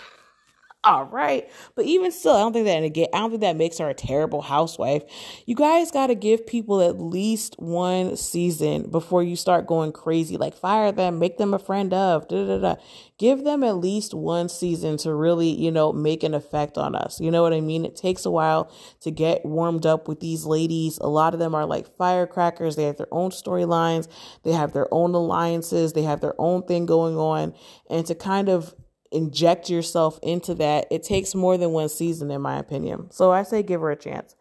all 0.83 1.05
right. 1.05 1.47
But 1.75 1.85
even 1.85 2.11
still, 2.11 2.33
I 2.33 2.41
don't 2.41 2.55
think 2.55 2.65
that 2.65 3.11
I 3.15 3.19
don't 3.19 3.31
think 3.31 3.43
that 3.43 3.57
makes 3.57 3.77
her 3.79 3.91
a 3.91 3.95
terrible 3.95 4.41
housewife. 4.41 5.03
You 5.45 5.55
guys 5.55 5.91
got 5.91 6.07
to 6.07 6.15
give 6.15 6.47
people 6.47 6.81
at 6.81 6.99
least 6.99 7.55
one 7.59 8.17
season 8.17 8.91
before 8.91 9.23
you 9.23 9.37
start 9.37 9.67
going 9.67 9.93
crazy. 9.93 10.39
Like 10.39 10.55
fire 10.55 10.91
them, 10.91 11.19
make 11.19 11.37
them 11.37 11.53
a 11.53 11.59
friend 11.59 11.93
of. 11.93 12.29
Da, 12.29 12.47
da, 12.47 12.59
da. 12.59 12.77
Give 13.19 13.45
them 13.45 13.63
at 13.63 13.77
least 13.77 14.15
one 14.15 14.49
season 14.49 14.97
to 14.99 15.13
really, 15.13 15.51
you 15.51 15.71
know, 15.71 15.93
make 15.93 16.23
an 16.23 16.33
effect 16.33 16.79
on 16.79 16.95
us. 16.95 17.21
You 17.21 17.31
know 17.31 17.43
what 17.43 17.53
I 17.53 17.61
mean? 17.61 17.85
It 17.85 17.95
takes 17.95 18.25
a 18.25 18.31
while 18.31 18.73
to 19.01 19.11
get 19.11 19.45
warmed 19.45 19.85
up 19.85 20.09
with 20.09 20.21
these 20.21 20.47
ladies. 20.47 20.97
A 21.03 21.09
lot 21.09 21.35
of 21.35 21.41
them 21.41 21.55
are 21.55 21.67
like 21.67 21.95
firecrackers. 21.99 22.77
They 22.77 22.85
have 22.85 22.97
their 22.97 23.13
own 23.13 23.33
storylines. 23.33 24.09
They 24.45 24.53
have 24.53 24.73
their 24.73 24.89
own 24.95 25.15
alliances. 25.15 25.93
They 25.93 26.05
have 26.05 26.23
their 26.23 26.35
own 26.39 26.63
thing 26.63 26.87
going 26.87 27.19
on. 27.19 27.53
And 27.91 28.07
to 28.07 28.15
kind 28.15 28.49
of 28.49 28.75
inject 29.13 29.69
yourself 29.71 30.19
into 30.23 30.55
that, 30.55 30.87
it 30.91 31.03
takes 31.03 31.35
more 31.35 31.59
than 31.59 31.73
one 31.73 31.89
season, 31.89 32.31
in 32.31 32.41
my 32.41 32.59
opinion. 32.59 33.11
So 33.11 33.31
I 33.31 33.43
say 33.43 33.63
give 33.63 33.81
her 33.81 33.91
a 33.91 33.97
chance. 33.97 34.37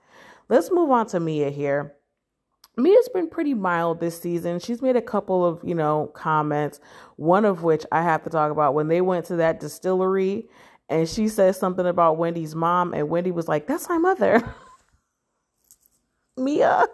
Let's 0.47 0.71
move 0.71 0.89
on 0.91 1.07
to 1.07 1.19
Mia 1.19 1.49
here. 1.49 1.95
Mia's 2.77 3.09
been 3.13 3.29
pretty 3.29 3.53
mild 3.53 3.99
this 3.99 4.21
season. 4.21 4.59
She's 4.59 4.81
made 4.81 4.95
a 4.95 5.01
couple 5.01 5.45
of, 5.45 5.61
you 5.63 5.75
know, 5.75 6.11
comments, 6.13 6.79
one 7.17 7.43
of 7.43 7.63
which 7.63 7.85
I 7.91 8.03
have 8.03 8.23
to 8.23 8.29
talk 8.29 8.51
about 8.51 8.73
when 8.73 8.87
they 8.87 9.01
went 9.01 9.25
to 9.25 9.35
that 9.37 9.59
distillery 9.59 10.47
and 10.89 11.07
she 11.07 11.27
says 11.27 11.57
something 11.57 11.85
about 11.85 12.17
Wendy's 12.17 12.55
mom 12.55 12.93
and 12.93 13.09
Wendy 13.09 13.31
was 13.31 13.47
like, 13.47 13.67
"That's 13.67 13.87
my 13.87 13.97
mother." 13.97 14.43
Mia 16.37 16.85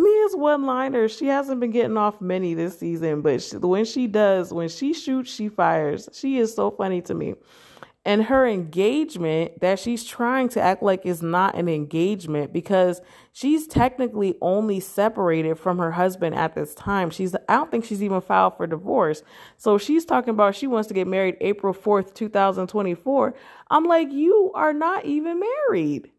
Mia's 0.00 0.34
one 0.34 0.64
liner, 0.64 1.08
she 1.08 1.26
hasn't 1.26 1.60
been 1.60 1.70
getting 1.70 1.96
off 1.96 2.20
many 2.20 2.54
this 2.54 2.78
season, 2.78 3.20
but 3.20 3.42
she, 3.42 3.56
when 3.56 3.84
she 3.84 4.06
does, 4.06 4.52
when 4.52 4.68
she 4.68 4.94
shoots, 4.94 5.32
she 5.32 5.48
fires. 5.48 6.08
She 6.12 6.38
is 6.38 6.54
so 6.54 6.70
funny 6.70 7.02
to 7.02 7.14
me. 7.14 7.34
And 8.06 8.24
her 8.24 8.46
engagement 8.46 9.60
that 9.60 9.78
she's 9.78 10.04
trying 10.04 10.48
to 10.50 10.60
act 10.60 10.82
like 10.82 11.04
is 11.04 11.22
not 11.22 11.54
an 11.54 11.68
engagement 11.68 12.50
because 12.50 13.02
she's 13.32 13.66
technically 13.66 14.36
only 14.40 14.80
separated 14.80 15.58
from 15.58 15.76
her 15.76 15.90
husband 15.90 16.34
at 16.34 16.54
this 16.54 16.74
time. 16.74 17.10
She's 17.10 17.34
I 17.34 17.56
don't 17.56 17.70
think 17.70 17.84
she's 17.84 18.02
even 18.02 18.22
filed 18.22 18.56
for 18.56 18.66
divorce. 18.66 19.22
So 19.58 19.76
she's 19.76 20.06
talking 20.06 20.30
about 20.30 20.54
she 20.54 20.66
wants 20.66 20.88
to 20.88 20.94
get 20.94 21.08
married 21.08 21.36
April 21.42 21.74
4th, 21.74 22.14
2024. 22.14 23.34
I'm 23.70 23.84
like, 23.84 24.10
you 24.10 24.50
are 24.54 24.72
not 24.72 25.04
even 25.04 25.38
married. 25.68 26.10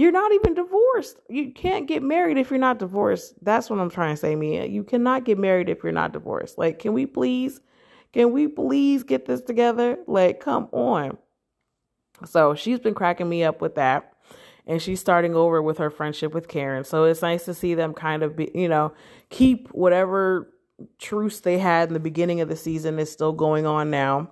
You're 0.00 0.12
not 0.12 0.32
even 0.32 0.54
divorced. 0.54 1.20
You 1.28 1.52
can't 1.52 1.86
get 1.86 2.02
married 2.02 2.38
if 2.38 2.48
you're 2.48 2.58
not 2.58 2.78
divorced. 2.78 3.34
That's 3.42 3.68
what 3.68 3.78
I'm 3.78 3.90
trying 3.90 4.14
to 4.14 4.16
say, 4.16 4.34
Mia. 4.34 4.64
You 4.64 4.82
cannot 4.82 5.26
get 5.26 5.36
married 5.36 5.68
if 5.68 5.82
you're 5.82 5.92
not 5.92 6.14
divorced. 6.14 6.56
Like, 6.56 6.78
can 6.78 6.94
we 6.94 7.04
please, 7.04 7.60
can 8.14 8.32
we 8.32 8.48
please 8.48 9.02
get 9.02 9.26
this 9.26 9.42
together? 9.42 9.98
Like, 10.06 10.40
come 10.40 10.70
on. 10.72 11.18
So 12.24 12.54
she's 12.54 12.78
been 12.78 12.94
cracking 12.94 13.28
me 13.28 13.44
up 13.44 13.60
with 13.60 13.74
that. 13.74 14.14
And 14.66 14.80
she's 14.80 15.00
starting 15.00 15.34
over 15.34 15.60
with 15.60 15.76
her 15.76 15.90
friendship 15.90 16.32
with 16.32 16.48
Karen. 16.48 16.84
So 16.84 17.04
it's 17.04 17.20
nice 17.20 17.44
to 17.44 17.52
see 17.52 17.74
them 17.74 17.92
kind 17.92 18.22
of 18.22 18.36
be, 18.36 18.50
you 18.54 18.68
know, 18.68 18.94
keep 19.28 19.68
whatever 19.68 20.50
truce 20.98 21.40
they 21.40 21.58
had 21.58 21.88
in 21.88 21.92
the 21.92 22.00
beginning 22.00 22.40
of 22.40 22.48
the 22.48 22.56
season 22.56 22.98
is 22.98 23.12
still 23.12 23.32
going 23.32 23.66
on 23.66 23.90
now. 23.90 24.30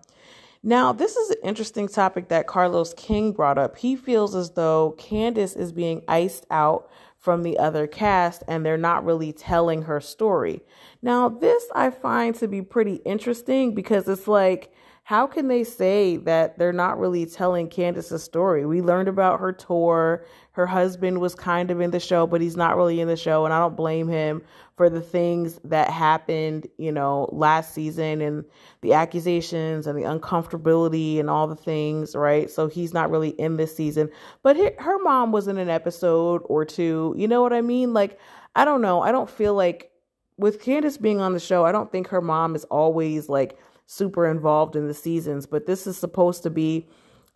Now, 0.62 0.92
this 0.92 1.16
is 1.16 1.30
an 1.30 1.36
interesting 1.44 1.88
topic 1.88 2.28
that 2.28 2.46
Carlos 2.46 2.94
King 2.94 3.32
brought 3.32 3.58
up. 3.58 3.76
He 3.76 3.96
feels 3.96 4.34
as 4.34 4.50
though 4.50 4.94
Candiace 4.98 5.56
is 5.56 5.72
being 5.72 6.02
iced 6.08 6.46
out 6.50 6.90
from 7.16 7.42
the 7.42 7.58
other 7.58 7.86
cast 7.86 8.42
and 8.48 8.64
they're 8.64 8.76
not 8.76 9.04
really 9.04 9.32
telling 9.32 9.82
her 9.82 10.00
story. 10.00 10.62
Now, 11.02 11.28
this 11.28 11.64
I 11.74 11.90
find 11.90 12.34
to 12.36 12.48
be 12.48 12.62
pretty 12.62 12.96
interesting 13.04 13.74
because 13.74 14.08
it's 14.08 14.28
like, 14.28 14.72
how 15.08 15.26
can 15.26 15.48
they 15.48 15.64
say 15.64 16.18
that 16.18 16.58
they're 16.58 16.70
not 16.70 16.98
really 16.98 17.24
telling 17.24 17.66
Candiace's 17.66 18.22
story? 18.22 18.66
We 18.66 18.82
learned 18.82 19.08
about 19.08 19.40
her 19.40 19.52
tour. 19.52 20.22
Her 20.52 20.66
husband 20.66 21.18
was 21.18 21.34
kind 21.34 21.70
of 21.70 21.80
in 21.80 21.92
the 21.92 21.98
show, 21.98 22.26
but 22.26 22.42
he's 22.42 22.58
not 22.58 22.76
really 22.76 23.00
in 23.00 23.08
the 23.08 23.16
show. 23.16 23.46
And 23.46 23.54
I 23.54 23.58
don't 23.58 23.74
blame 23.74 24.06
him 24.06 24.42
for 24.76 24.90
the 24.90 25.00
things 25.00 25.58
that 25.64 25.88
happened, 25.88 26.66
you 26.76 26.92
know, 26.92 27.26
last 27.32 27.72
season 27.72 28.20
and 28.20 28.44
the 28.82 28.92
accusations 28.92 29.86
and 29.86 29.98
the 29.98 30.02
uncomfortability 30.02 31.18
and 31.18 31.30
all 31.30 31.46
the 31.46 31.56
things, 31.56 32.14
right? 32.14 32.50
So 32.50 32.68
he's 32.68 32.92
not 32.92 33.10
really 33.10 33.30
in 33.30 33.56
this 33.56 33.74
season. 33.74 34.10
But 34.42 34.58
her 34.78 34.98
mom 34.98 35.32
was 35.32 35.48
in 35.48 35.56
an 35.56 35.70
episode 35.70 36.42
or 36.44 36.66
two. 36.66 37.14
You 37.16 37.28
know 37.28 37.40
what 37.40 37.54
I 37.54 37.62
mean? 37.62 37.94
Like, 37.94 38.20
I 38.54 38.66
don't 38.66 38.82
know. 38.82 39.00
I 39.00 39.12
don't 39.12 39.30
feel 39.30 39.54
like 39.54 39.90
with 40.36 40.60
Candiace 40.60 40.98
being 40.98 41.22
on 41.22 41.32
the 41.32 41.40
show, 41.40 41.64
I 41.64 41.72
don't 41.72 41.90
think 41.90 42.08
her 42.08 42.20
mom 42.20 42.54
is 42.54 42.64
always 42.64 43.30
like 43.30 43.58
super 43.90 44.26
involved 44.26 44.76
in 44.76 44.86
the 44.86 44.92
seasons, 44.92 45.46
but 45.46 45.64
this 45.64 45.86
is 45.86 45.96
supposed 45.96 46.42
to 46.42 46.50
be 46.50 46.86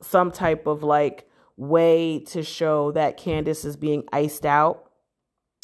some 0.02 0.30
type 0.30 0.66
of 0.66 0.82
like 0.82 1.26
way 1.56 2.18
to 2.18 2.42
show 2.42 2.92
that 2.92 3.16
Candiace 3.16 3.64
is 3.64 3.74
being 3.74 4.04
iced 4.12 4.44
out. 4.44 4.90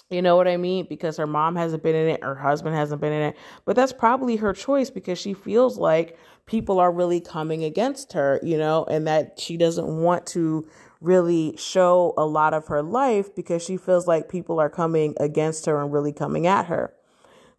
You 0.09 0.23
know 0.23 0.35
what 0.35 0.49
I 0.49 0.57
mean? 0.57 0.87
Because 0.89 1.19
her 1.19 1.27
mom 1.27 1.57
hasn't 1.57 1.83
been 1.83 1.95
in 1.95 2.09
it, 2.09 2.25
her 2.25 2.35
husband 2.35 2.75
hasn't 2.75 3.03
been 3.03 3.13
in 3.13 3.21
it. 3.21 3.37
But 3.67 3.77
that's 3.77 3.93
probably 3.93 4.37
her 4.37 4.55
choice 4.55 4.89
because 4.89 5.19
she 5.19 5.35
feels 5.35 5.77
like 5.77 6.17
people 6.47 6.81
are 6.81 6.91
really 6.91 7.21
coming 7.21 7.65
against 7.65 8.15
her, 8.15 8.41
you 8.43 8.57
know, 8.57 8.85
and 8.85 9.07
that 9.07 9.39
she 9.39 9.59
doesn't 9.59 9.87
want 9.87 10.27
to 10.29 10.67
really 11.03 11.55
show 11.59 12.15
a 12.17 12.25
lot 12.25 12.55
of 12.55 12.69
her 12.69 12.83
life 12.83 13.35
because 13.35 13.63
she 13.63 13.77
feels 13.77 14.07
like 14.07 14.31
people 14.31 14.59
are 14.59 14.71
coming 14.71 15.15
against 15.21 15.67
her 15.67 15.83
and 15.83 15.93
really 15.93 16.15
coming 16.15 16.47
at 16.47 16.65
her. 16.65 16.95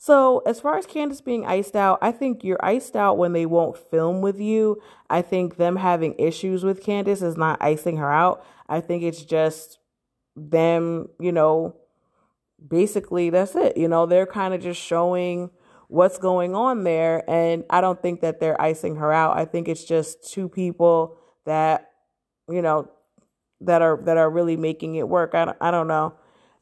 So, 0.01 0.41
as 0.45 0.61
far 0.61 0.77
as 0.77 0.85
Candiace 0.85 1.19
being 1.19 1.45
iced 1.45 1.75
out, 1.75 1.99
I 2.01 2.13
think 2.13 2.41
you're 2.41 2.63
iced 2.63 2.95
out 2.95 3.17
when 3.17 3.33
they 3.33 3.45
won't 3.45 3.77
film 3.77 4.21
with 4.21 4.39
you. 4.39 4.81
I 5.09 5.21
think 5.21 5.57
them 5.57 5.75
having 5.75 6.15
issues 6.17 6.63
with 6.63 6.81
Candiace 6.81 7.21
is 7.21 7.35
not 7.35 7.61
icing 7.61 7.97
her 7.97 8.09
out. 8.09 8.41
I 8.69 8.79
think 8.79 9.03
it's 9.03 9.25
just 9.25 9.77
them, 10.37 11.09
you 11.19 11.33
know, 11.33 11.75
basically 12.65 13.29
that's 13.29 13.55
it. 13.55 13.75
You 13.75 13.89
know, 13.89 14.05
they're 14.05 14.25
kind 14.25 14.53
of 14.53 14.61
just 14.61 14.81
showing 14.81 15.49
what's 15.89 16.17
going 16.17 16.55
on 16.55 16.85
there. 16.85 17.29
And 17.29 17.65
I 17.69 17.81
don't 17.81 18.01
think 18.01 18.21
that 18.21 18.39
they're 18.39 18.59
icing 18.61 18.95
her 18.95 19.11
out. 19.11 19.37
I 19.37 19.43
think 19.43 19.67
it's 19.67 19.83
just 19.83 20.31
two 20.31 20.47
people 20.47 21.17
that, 21.45 21.89
you 22.47 22.61
know, 22.61 22.89
that 23.59 23.81
are 23.81 23.99
that 24.03 24.15
are 24.15 24.29
really 24.29 24.55
making 24.55 24.95
it 24.95 25.09
work. 25.09 25.35
I 25.35 25.43
don't, 25.43 25.57
I 25.59 25.71
don't 25.71 25.89
know. 25.89 26.13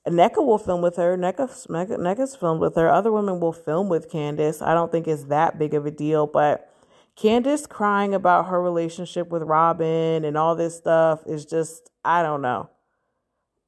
Nneka 0.08 0.46
will 0.46 0.58
film 0.58 0.82
with 0.82 0.96
her. 0.96 1.18
Nneka, 1.18 1.68
Nneka's 1.68 2.36
filmed 2.36 2.62
with 2.62 2.76
her. 2.76 2.90
Other 2.90 3.12
women 3.12 3.40
will 3.40 3.54
film 3.54 3.90
with 3.90 4.10
Candiace. 4.10 4.62
I 4.62 4.74
don't 4.74 4.92
think 4.92 5.08
it's 5.08 5.26
that 5.26 5.60
big 5.60 5.74
of 5.74 5.86
a 5.86 5.92
deal, 5.92 6.28
but 6.28 6.72
Candiace 7.18 7.68
crying 7.68 8.14
about 8.14 8.48
her 8.48 8.62
relationship 8.62 9.30
with 9.30 9.42
Robyn 9.44 10.24
and 10.24 10.38
all 10.38 10.56
this 10.56 10.78
stuff 10.78 11.24
is 11.26 11.46
just 11.46 11.90
I 12.06 12.22
don't 12.22 12.42
know. 12.42 12.70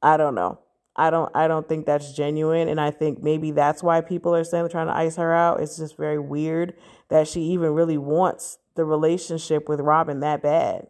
I 0.02 0.18
don't 0.18 0.36
know. 0.36 0.60
I 0.96 1.10
don't 1.10 1.32
I 1.36 1.48
don't 1.48 1.68
think 1.68 1.86
that's 1.86 2.14
genuine 2.14 2.68
and 2.68 2.80
I 2.80 2.92
think 2.92 3.24
maybe 3.24 3.52
that's 3.52 3.82
why 3.82 4.02
people 4.02 4.36
are 4.36 4.44
saying 4.44 4.64
they're 4.64 4.70
trying 4.70 4.88
to 4.88 4.96
ice 4.96 5.16
her 5.16 5.34
out. 5.34 5.62
It's 5.62 5.78
just 5.78 5.98
very 5.98 6.20
weird 6.20 6.74
that 7.10 7.28
she 7.28 7.42
even 7.42 7.72
really 7.74 7.98
wants 7.98 8.60
the 8.76 8.86
relationship 8.86 9.68
with 9.68 9.80
Robyn 9.80 10.20
that 10.20 10.42
bad. 10.44 10.88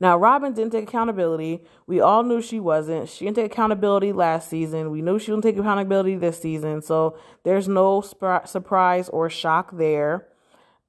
Now, 0.00 0.16
Robyn 0.16 0.54
didn't 0.54 0.72
take 0.72 0.88
accountability. 0.88 1.60
We 1.86 2.00
all 2.00 2.22
knew 2.22 2.40
she 2.40 2.58
wasn't. 2.58 3.10
She 3.10 3.26
didn't 3.26 3.36
take 3.36 3.52
accountability 3.52 4.12
last 4.12 4.48
season. 4.48 4.90
We 4.90 5.02
knew 5.02 5.18
she 5.18 5.30
wouldn't 5.30 5.44
take 5.44 5.58
accountability 5.58 6.16
this 6.16 6.40
season. 6.40 6.80
So 6.80 7.18
there's 7.44 7.68
no 7.68 8.00
sp- 8.00 8.46
surprise 8.46 9.10
or 9.10 9.28
shock 9.28 9.76
there. 9.76 10.26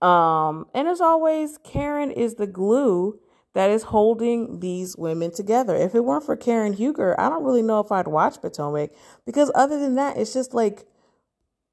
Um, 0.01 0.65
and 0.73 0.87
as 0.87 1.01
always, 1.01 1.57
Karen 1.57 2.09
is 2.09 2.35
the 2.35 2.47
glue 2.47 3.19
that 3.53 3.69
is 3.69 3.83
holding 3.83 4.61
these 4.61 4.95
women 4.95 5.31
together. 5.31 5.75
If 5.75 5.93
it 5.93 6.05
weren't 6.05 6.25
for 6.25 6.37
Karen 6.37 6.73
Huger, 6.73 7.19
I 7.19 7.27
don't 7.27 7.43
really 7.43 7.61
know 7.61 7.81
if 7.81 7.91
I'd 7.91 8.07
watch 8.07 8.41
Potomac 8.41 8.91
because 9.25 9.51
other 9.53 9.77
than 9.77 9.95
that, 9.95 10.17
it's 10.17 10.33
just 10.33 10.53
like, 10.53 10.87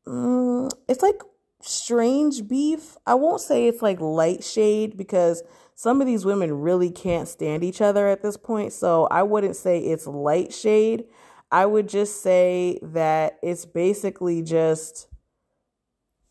mm, 0.07 0.69
it's 0.89 1.03
like 1.03 1.23
strange 1.63 2.49
beef. 2.49 2.97
I 3.07 3.15
won't 3.15 3.41
say 3.41 3.69
it's 3.69 3.81
like 3.81 4.01
light 4.01 4.43
shade 4.43 4.97
because 4.97 5.43
some 5.79 6.01
of 6.01 6.09
these 6.09 6.25
women 6.25 6.61
really 6.61 6.91
can't 6.91 7.29
stand 7.29 7.63
each 7.63 7.81
other 7.81 8.09
at 8.09 8.21
this 8.21 8.37
point. 8.37 8.73
So 8.73 9.07
I 9.13 9.23
wouldn't 9.23 9.55
say 9.55 9.79
it's 9.79 10.09
light 10.09 10.53
shade. 10.53 11.05
I 11.53 11.67
would 11.67 11.89
just 11.89 12.21
say 12.21 12.81
that 12.83 13.39
it's 13.45 13.65
basically 13.65 14.43
just 14.43 15.07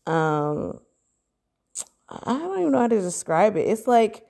um 0.06 0.80
I 2.10 2.34
don't 2.34 2.60
even 2.60 2.72
know 2.72 2.80
how 2.80 2.88
to 2.88 3.00
describe 3.00 3.56
it. 3.56 3.66
It's 3.66 3.86
like 3.86 4.26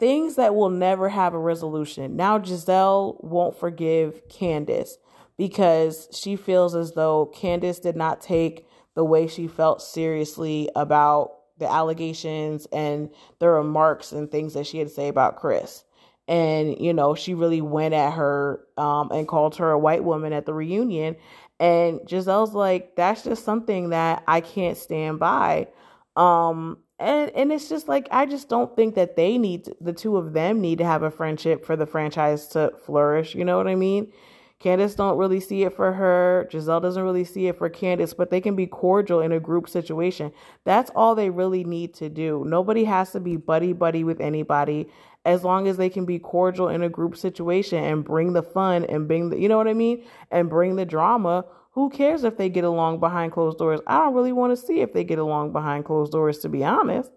things 0.00 0.34
that 0.34 0.56
will 0.56 0.70
never 0.70 1.08
have 1.08 1.34
a 1.34 1.38
resolution. 1.38 2.16
Now 2.16 2.40
Gizelle 2.40 3.22
won't 3.22 3.56
forgive 3.56 4.28
Candiace 4.28 4.98
because 5.36 6.08
she 6.10 6.34
feels 6.34 6.74
as 6.74 6.94
though 6.94 7.30
Candiace 7.32 7.78
did 7.78 7.94
not 7.94 8.20
take 8.20 8.66
the 8.96 9.04
way 9.04 9.28
she 9.28 9.46
felt 9.46 9.80
seriously 9.80 10.68
about 10.74 11.37
the 11.58 11.70
allegations 11.70 12.66
and 12.72 13.10
the 13.38 13.48
remarks 13.48 14.12
and 14.12 14.30
things 14.30 14.54
that 14.54 14.66
she 14.66 14.78
had 14.78 14.88
to 14.88 14.94
say 14.94 15.08
about 15.08 15.36
Chris. 15.36 15.84
And, 16.26 16.78
you 16.78 16.92
know, 16.92 17.14
she 17.14 17.34
really 17.34 17.62
went 17.62 17.94
at 17.94 18.12
her 18.12 18.60
um, 18.76 19.10
and 19.10 19.26
called 19.26 19.56
her 19.56 19.70
a 19.70 19.78
white 19.78 20.04
woman 20.04 20.32
at 20.32 20.44
the 20.44 20.52
reunion. 20.52 21.16
And 21.58 22.00
Gizelle's 22.00 22.54
like, 22.54 22.96
that's 22.96 23.24
just 23.24 23.44
something 23.44 23.90
that 23.90 24.24
I 24.28 24.40
can't 24.40 24.76
stand 24.76 25.18
by. 25.18 25.68
Um, 26.16 26.78
and 26.98 27.30
and 27.34 27.52
it's 27.52 27.68
just 27.68 27.88
like 27.88 28.08
I 28.10 28.26
just 28.26 28.48
don't 28.48 28.74
think 28.74 28.96
that 28.96 29.16
they 29.16 29.38
need 29.38 29.64
to, 29.66 29.76
the 29.80 29.92
two 29.92 30.16
of 30.16 30.32
them 30.32 30.60
need 30.60 30.78
to 30.78 30.84
have 30.84 31.02
a 31.02 31.10
friendship 31.10 31.64
for 31.64 31.76
the 31.76 31.86
franchise 31.86 32.48
to 32.48 32.72
flourish. 32.84 33.34
You 33.34 33.44
know 33.44 33.56
what 33.56 33.68
I 33.68 33.76
mean? 33.76 34.12
Candiace 34.60 34.96
don't 34.96 35.16
really 35.16 35.38
see 35.38 35.62
it 35.62 35.76
for 35.76 35.92
her. 35.92 36.48
Gizelle 36.50 36.82
doesn't 36.82 37.02
really 37.02 37.24
see 37.24 37.46
it 37.46 37.56
for 37.56 37.70
Candiace, 37.70 38.12
but 38.12 38.30
they 38.30 38.40
can 38.40 38.56
be 38.56 38.66
cordial 38.66 39.20
in 39.20 39.30
a 39.30 39.38
group 39.38 39.68
situation. 39.68 40.32
That's 40.64 40.90
all 40.96 41.14
they 41.14 41.30
really 41.30 41.62
need 41.62 41.94
to 41.94 42.08
do. 42.08 42.44
Nobody 42.44 42.84
has 42.84 43.12
to 43.12 43.20
be 43.20 43.36
buddy 43.36 43.72
buddy 43.72 44.02
with 44.02 44.20
anybody 44.20 44.88
as 45.24 45.44
long 45.44 45.68
as 45.68 45.76
they 45.76 45.88
can 45.88 46.04
be 46.04 46.18
cordial 46.18 46.68
in 46.68 46.82
a 46.82 46.88
group 46.88 47.16
situation 47.16 47.84
and 47.84 48.04
bring 48.04 48.32
the 48.32 48.42
fun 48.42 48.84
and 48.86 49.06
bring 49.06 49.30
the, 49.30 49.38
you 49.38 49.48
know 49.48 49.58
what 49.58 49.68
I 49.68 49.74
mean? 49.74 50.04
And 50.30 50.48
bring 50.48 50.74
the 50.74 50.86
drama. 50.86 51.44
Who 51.72 51.90
cares 51.90 52.24
if 52.24 52.36
they 52.36 52.48
get 52.48 52.64
along 52.64 52.98
behind 52.98 53.30
closed 53.30 53.58
doors? 53.58 53.80
I 53.86 53.98
don't 53.98 54.14
really 54.14 54.32
want 54.32 54.58
to 54.58 54.66
see 54.66 54.80
if 54.80 54.92
they 54.92 55.04
get 55.04 55.18
along 55.18 55.52
behind 55.52 55.84
closed 55.84 56.12
doors, 56.12 56.38
to 56.38 56.48
be 56.48 56.64
honest. 56.64 57.12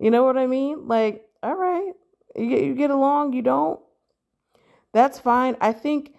You 0.00 0.10
know 0.10 0.24
what 0.24 0.36
I 0.36 0.46
mean? 0.48 0.88
Like, 0.88 1.26
all 1.44 1.54
right, 1.54 1.92
you 2.34 2.48
get, 2.48 2.64
you 2.64 2.74
get 2.74 2.90
along, 2.90 3.34
you 3.34 3.42
don't. 3.42 3.78
That's 4.92 5.20
fine. 5.20 5.56
I 5.60 5.72
think 5.72 6.14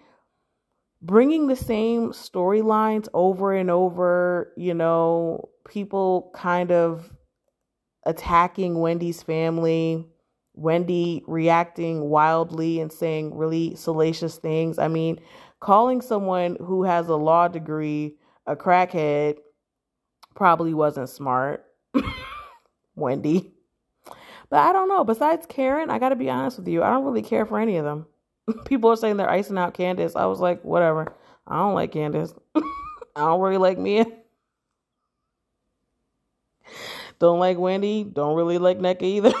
bringing 1.04 1.48
the 1.48 1.56
same 1.56 2.12
storylines 2.12 3.08
over 3.12 3.52
and 3.52 3.70
over, 3.70 4.52
you 4.56 4.72
know, 4.72 5.50
people 5.68 6.30
kind 6.34 6.72
of 6.72 7.14
attacking 8.06 8.80
Wendy's 8.80 9.22
family, 9.22 10.08
Wendy 10.54 11.22
reacting 11.26 12.08
wildly 12.08 12.80
and 12.80 12.90
saying 12.90 13.36
really 13.36 13.74
salacious 13.74 14.36
things. 14.36 14.78
I 14.78 14.88
mean, 14.88 15.20
calling 15.60 16.00
someone 16.00 16.56
who 16.58 16.84
has 16.84 17.08
a 17.08 17.16
law 17.16 17.48
degree 17.48 18.16
a 18.46 18.56
crackhead 18.56 19.36
probably 20.34 20.72
wasn't 20.72 21.10
smart. 21.10 21.64
Wendy. 22.94 23.52
But 24.48 24.60
I 24.60 24.72
don't 24.72 24.88
know. 24.88 25.04
Besides 25.04 25.46
Karen, 25.46 25.90
I 25.90 25.98
got 25.98 26.10
to 26.10 26.16
be 26.16 26.30
honest 26.30 26.58
with 26.58 26.68
you, 26.68 26.82
I 26.82 26.90
don't 26.90 27.04
really 27.04 27.22
care 27.22 27.44
for 27.44 27.58
any 27.58 27.76
of 27.76 27.84
them. 27.84 28.06
people 28.64 28.90
are 28.90 28.96
saying 28.96 29.16
they're 29.16 29.30
icing 29.30 29.58
out 29.58 29.74
Candiace. 29.74 30.16
I 30.16 30.26
was 30.26 30.40
like, 30.40 30.64
whatever. 30.64 31.14
I 31.46 31.58
don't 31.58 31.74
like 31.74 31.92
Candiace. 31.92 32.34
I 32.56 32.62
don't 33.16 33.40
really 33.40 33.58
like 33.58 33.78
Mia. 33.78 34.06
don't 37.18 37.38
like 37.38 37.58
Wendy. 37.58 38.04
Don't 38.04 38.36
really 38.36 38.58
like 38.58 38.78
Nneka 38.78 39.02
either. 39.02 39.32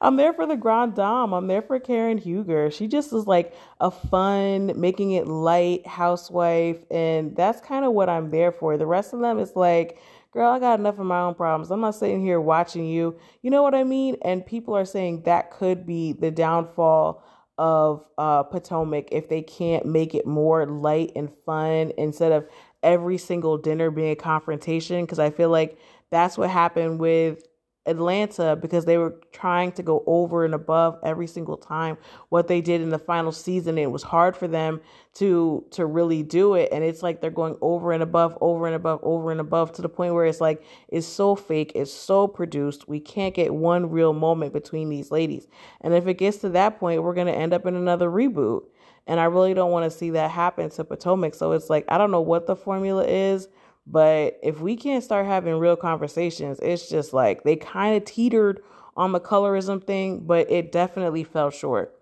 I'm 0.00 0.16
there 0.16 0.32
for 0.32 0.46
the 0.46 0.56
Grand 0.56 0.96
Dame. 0.96 1.32
I'm 1.32 1.46
there 1.46 1.62
for 1.62 1.78
Karen 1.78 2.18
Huger. 2.18 2.72
She 2.72 2.88
just 2.88 3.12
is 3.12 3.28
like 3.28 3.54
a 3.80 3.88
fun, 3.88 4.72
making 4.74 5.12
it 5.12 5.28
light 5.28 5.86
housewife. 5.86 6.78
And 6.90 7.36
that's 7.36 7.60
kind 7.60 7.84
of 7.84 7.92
what 7.92 8.08
I'm 8.08 8.30
there 8.30 8.50
for. 8.50 8.76
The 8.76 8.86
rest 8.86 9.12
of 9.12 9.20
them 9.20 9.38
is 9.38 9.54
like, 9.54 10.00
girl, 10.32 10.50
I 10.50 10.58
got 10.58 10.80
enough 10.80 10.98
of 10.98 11.06
my 11.06 11.20
own 11.20 11.34
problems. 11.34 11.70
I'm 11.70 11.80
not 11.80 11.94
sitting 11.94 12.22
here 12.22 12.40
watching 12.40 12.86
you. 12.86 13.16
You 13.42 13.50
know 13.50 13.62
what 13.62 13.74
I 13.74 13.84
mean? 13.84 14.16
And 14.22 14.44
people 14.44 14.74
are 14.74 14.84
saying 14.84 15.22
that 15.22 15.50
could 15.50 15.86
be 15.86 16.12
the 16.12 16.30
downfall 16.30 17.22
of 17.58 18.08
uh, 18.16 18.42
Potomac 18.44 19.08
if 19.12 19.28
they 19.28 19.42
can't 19.42 19.84
make 19.84 20.14
it 20.14 20.26
more 20.26 20.66
light 20.66 21.12
and 21.14 21.30
fun 21.44 21.92
instead 21.98 22.32
of 22.32 22.48
every 22.82 23.18
single 23.18 23.58
dinner 23.58 23.90
being 23.90 24.12
a 24.12 24.16
confrontation. 24.16 25.04
Because 25.04 25.18
I 25.18 25.30
feel 25.30 25.50
like 25.50 25.78
that's 26.10 26.38
what 26.38 26.50
happened 26.50 26.98
with 26.98 27.46
Atlanta 27.86 28.54
because 28.54 28.84
they 28.84 28.96
were 28.96 29.20
trying 29.32 29.72
to 29.72 29.82
go 29.82 30.04
over 30.06 30.44
and 30.44 30.54
above 30.54 30.98
every 31.02 31.26
single 31.26 31.56
time 31.56 31.98
what 32.28 32.46
they 32.46 32.60
did 32.60 32.80
in 32.80 32.90
the 32.90 32.98
final 32.98 33.32
season. 33.32 33.76
It 33.76 33.90
was 33.90 34.04
hard 34.04 34.36
for 34.36 34.46
them 34.46 34.80
to 35.14 35.64
to 35.72 35.84
really 35.84 36.22
do 36.22 36.54
it 36.54 36.70
and 36.72 36.82
it's 36.82 37.02
like 37.02 37.20
they're 37.20 37.30
going 37.30 37.56
over 37.60 37.92
and 37.92 38.02
above 38.02 38.38
over 38.40 38.66
and 38.66 38.74
above 38.74 39.00
over 39.02 39.30
and 39.30 39.40
above 39.40 39.72
to 39.72 39.82
the 39.82 39.88
point 39.88 40.14
where 40.14 40.24
it's 40.24 40.40
like 40.40 40.64
it's 40.88 41.06
so 41.06 41.34
fake, 41.34 41.72
it's 41.74 41.92
so 41.92 42.28
produced. 42.28 42.88
We 42.88 43.00
can't 43.00 43.34
get 43.34 43.52
one 43.52 43.90
real 43.90 44.12
moment 44.12 44.52
between 44.52 44.88
these 44.88 45.10
ladies. 45.10 45.48
And 45.80 45.92
if 45.92 46.06
it 46.06 46.14
gets 46.14 46.38
to 46.38 46.50
that 46.50 46.78
point, 46.78 47.02
we're 47.02 47.14
going 47.14 47.26
to 47.26 47.34
end 47.34 47.52
up 47.52 47.66
in 47.66 47.74
another 47.74 48.08
reboot. 48.08 48.62
And 49.06 49.18
I 49.18 49.24
really 49.24 49.52
don't 49.52 49.72
want 49.72 49.90
to 49.90 49.98
see 49.98 50.10
that 50.10 50.30
happen 50.30 50.70
to 50.70 50.84
Potomac. 50.84 51.34
So 51.34 51.52
it's 51.52 51.68
like 51.68 51.84
I 51.88 51.98
don't 51.98 52.12
know 52.12 52.20
what 52.20 52.46
the 52.46 52.54
formula 52.54 53.04
is 53.04 53.48
but 53.86 54.38
if 54.42 54.60
we 54.60 54.76
can't 54.76 55.04
start 55.04 55.26
having 55.26 55.54
real 55.54 55.76
conversations, 55.76 56.58
it's 56.60 56.88
just 56.88 57.12
like 57.12 57.42
they 57.42 57.56
kind 57.56 57.96
of 57.96 58.04
teetered 58.04 58.60
on 58.96 59.12
the 59.12 59.20
colorism 59.20 59.82
thing, 59.82 60.20
but 60.20 60.50
it 60.50 60.72
definitely 60.72 61.24
fell 61.24 61.50
short. 61.50 61.98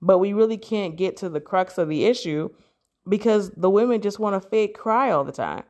But 0.00 0.18
we 0.18 0.32
really 0.32 0.58
can't 0.58 0.96
get 0.96 1.16
to 1.18 1.28
the 1.28 1.40
crux 1.40 1.78
of 1.78 1.88
the 1.88 2.04
issue 2.04 2.50
because 3.08 3.50
the 3.50 3.70
women 3.70 4.00
just 4.00 4.18
want 4.18 4.40
to 4.40 4.48
fake 4.48 4.76
cry 4.76 5.10
all 5.10 5.24
the 5.24 5.32
time. 5.32 5.64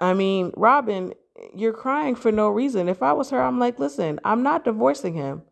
I 0.00 0.12
mean, 0.12 0.52
Robyn, 0.56 1.14
you're 1.54 1.72
crying 1.72 2.14
for 2.14 2.30
no 2.30 2.48
reason. 2.48 2.88
If 2.88 3.02
I 3.02 3.12
was 3.12 3.30
her, 3.30 3.40
I'm 3.40 3.58
like, 3.58 3.78
listen, 3.78 4.20
I'm 4.24 4.42
not 4.42 4.64
divorcing 4.64 5.14
him. 5.14 5.42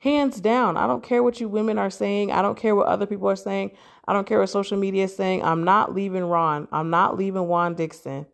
Hands 0.00 0.40
down. 0.40 0.76
I 0.76 0.86
don't 0.86 1.02
care 1.02 1.22
what 1.22 1.40
you 1.40 1.48
women 1.48 1.76
are 1.76 1.90
saying. 1.90 2.30
I 2.30 2.40
don't 2.40 2.56
care 2.56 2.76
what 2.76 2.86
other 2.86 3.06
people 3.06 3.28
are 3.28 3.36
saying. 3.36 3.72
I 4.06 4.12
don't 4.12 4.26
care 4.26 4.38
what 4.38 4.48
social 4.48 4.78
media 4.78 5.04
is 5.04 5.16
saying. 5.16 5.42
I'm 5.42 5.64
not 5.64 5.92
leaving 5.92 6.24
Ron. 6.24 6.68
I'm 6.70 6.88
not 6.88 7.16
leaving 7.16 7.48
Juan 7.48 7.74
Dixon. 7.74 8.26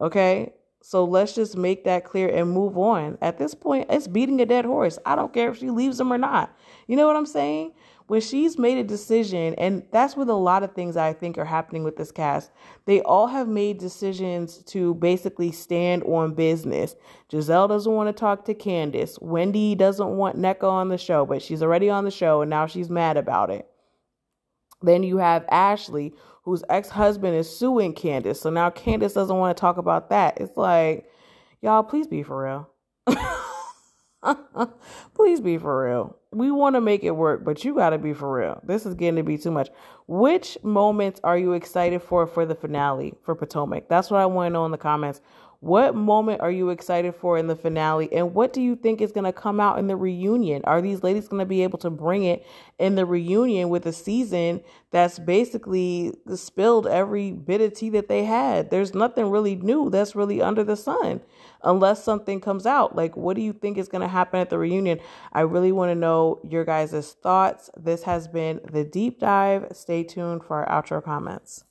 Okay? 0.00 0.54
So 0.82 1.04
let's 1.04 1.34
just 1.34 1.58
make 1.58 1.84
that 1.84 2.04
clear 2.04 2.28
and 2.28 2.50
move 2.50 2.78
on. 2.78 3.18
At 3.20 3.36
this 3.36 3.54
point, 3.54 3.88
it's 3.90 4.08
beating 4.08 4.40
a 4.40 4.46
dead 4.46 4.64
horse. 4.64 4.98
I 5.04 5.14
don't 5.14 5.32
care 5.32 5.50
if 5.50 5.58
she 5.58 5.68
leaves 5.68 6.00
him 6.00 6.10
or 6.10 6.16
not. 6.16 6.56
You 6.86 6.96
know 6.96 7.06
what 7.06 7.16
I'm 7.16 7.26
saying? 7.26 7.72
When 8.10 8.20
she's 8.20 8.58
made 8.58 8.76
a 8.76 8.82
decision, 8.82 9.54
and 9.54 9.84
that's 9.92 10.16
with 10.16 10.28
a 10.28 10.34
lot 10.34 10.64
of 10.64 10.72
things 10.72 10.96
I 10.96 11.12
think 11.12 11.38
are 11.38 11.44
happening 11.44 11.84
with 11.84 11.96
this 11.96 12.10
cast, 12.10 12.50
they 12.84 13.00
all 13.02 13.28
have 13.28 13.46
made 13.46 13.78
decisions 13.78 14.64
to 14.64 14.94
basically 14.94 15.52
stand 15.52 16.02
on 16.02 16.34
business. 16.34 16.96
Gizelle 17.30 17.68
doesn't 17.68 17.92
want 17.92 18.08
to 18.08 18.12
talk 18.12 18.46
to 18.46 18.54
Candiace. 18.54 19.16
Wendy 19.22 19.76
doesn't 19.76 20.08
want 20.08 20.36
Nneka 20.36 20.64
on 20.64 20.88
the 20.88 20.98
show, 20.98 21.24
but 21.24 21.40
she's 21.40 21.62
already 21.62 21.88
on 21.88 22.02
the 22.02 22.10
show 22.10 22.42
and 22.42 22.50
now 22.50 22.66
she's 22.66 22.90
mad 22.90 23.16
about 23.16 23.48
it. 23.48 23.68
Then 24.82 25.04
you 25.04 25.18
have 25.18 25.44
Ashley, 25.48 26.12
whose 26.42 26.64
ex 26.68 26.88
husband 26.88 27.36
is 27.36 27.48
suing 27.48 27.94
Candiace. 27.94 28.40
So 28.40 28.50
now 28.50 28.70
Candiace 28.70 29.14
doesn't 29.14 29.36
want 29.36 29.56
to 29.56 29.60
talk 29.60 29.76
about 29.76 30.10
that. 30.10 30.40
It's 30.40 30.56
like, 30.56 31.08
y'all, 31.62 31.84
please 31.84 32.08
be 32.08 32.24
for 32.24 32.42
real. 32.42 32.70
Please 35.14 35.40
be 35.40 35.58
for 35.58 35.84
real. 35.84 36.16
We 36.32 36.52
want 36.52 36.76
to 36.76 36.80
make 36.80 37.02
it 37.02 37.10
work, 37.10 37.44
but 37.44 37.64
you 37.64 37.74
got 37.74 37.90
to 37.90 37.98
be 37.98 38.12
for 38.12 38.32
real. 38.32 38.60
This 38.62 38.86
is 38.86 38.94
getting 38.94 39.16
to 39.16 39.24
be 39.24 39.36
too 39.36 39.50
much. 39.50 39.68
Which 40.06 40.56
moments 40.62 41.20
are 41.24 41.36
you 41.36 41.54
excited 41.54 42.02
for 42.02 42.24
for 42.24 42.46
the 42.46 42.54
finale 42.54 43.14
for 43.22 43.34
Potomac? 43.34 43.88
That's 43.88 44.12
what 44.12 44.20
I 44.20 44.26
want 44.26 44.46
to 44.46 44.52
know 44.52 44.64
in 44.64 44.70
the 44.70 44.78
comments. 44.78 45.20
What 45.62 45.94
moment 45.94 46.40
are 46.40 46.50
you 46.50 46.70
excited 46.70 47.14
for 47.14 47.36
in 47.36 47.46
the 47.46 47.54
finale? 47.54 48.10
And 48.14 48.32
what 48.32 48.54
do 48.54 48.62
you 48.62 48.74
think 48.74 49.02
is 49.02 49.12
going 49.12 49.24
to 49.24 49.32
come 49.32 49.60
out 49.60 49.78
in 49.78 49.88
the 49.88 49.96
reunion? 49.96 50.62
Are 50.64 50.80
these 50.80 51.02
ladies 51.02 51.28
going 51.28 51.40
to 51.40 51.46
be 51.46 51.62
able 51.62 51.78
to 51.80 51.90
bring 51.90 52.24
it 52.24 52.46
in 52.78 52.94
the 52.94 53.04
reunion 53.04 53.68
with 53.68 53.84
a 53.84 53.92
season 53.92 54.62
that's 54.90 55.18
basically 55.18 56.14
spilled 56.34 56.86
every 56.86 57.32
bit 57.32 57.60
of 57.60 57.74
tea 57.74 57.90
that 57.90 58.08
they 58.08 58.24
had? 58.24 58.70
There's 58.70 58.94
nothing 58.94 59.28
really 59.28 59.54
new 59.54 59.90
that's 59.90 60.16
really 60.16 60.40
under 60.40 60.64
the 60.64 60.76
sun 60.76 61.20
unless 61.62 62.02
something 62.02 62.40
comes 62.40 62.64
out. 62.64 62.96
Like, 62.96 63.14
what 63.14 63.36
do 63.36 63.42
you 63.42 63.52
think 63.52 63.76
is 63.76 63.88
going 63.88 64.00
to 64.00 64.08
happen 64.08 64.40
at 64.40 64.48
the 64.48 64.56
reunion? 64.56 64.98
I 65.34 65.42
really 65.42 65.72
want 65.72 65.90
to 65.90 65.94
know 65.94 66.40
your 66.42 66.64
guys' 66.64 67.16
thoughts. 67.22 67.68
This 67.76 68.04
has 68.04 68.28
been 68.28 68.62
the 68.72 68.84
deep 68.84 69.20
dive. 69.20 69.66
Stay 69.72 70.04
tuned 70.04 70.42
for 70.42 70.64
our 70.66 70.82
outro 70.82 71.04
comments. 71.04 71.64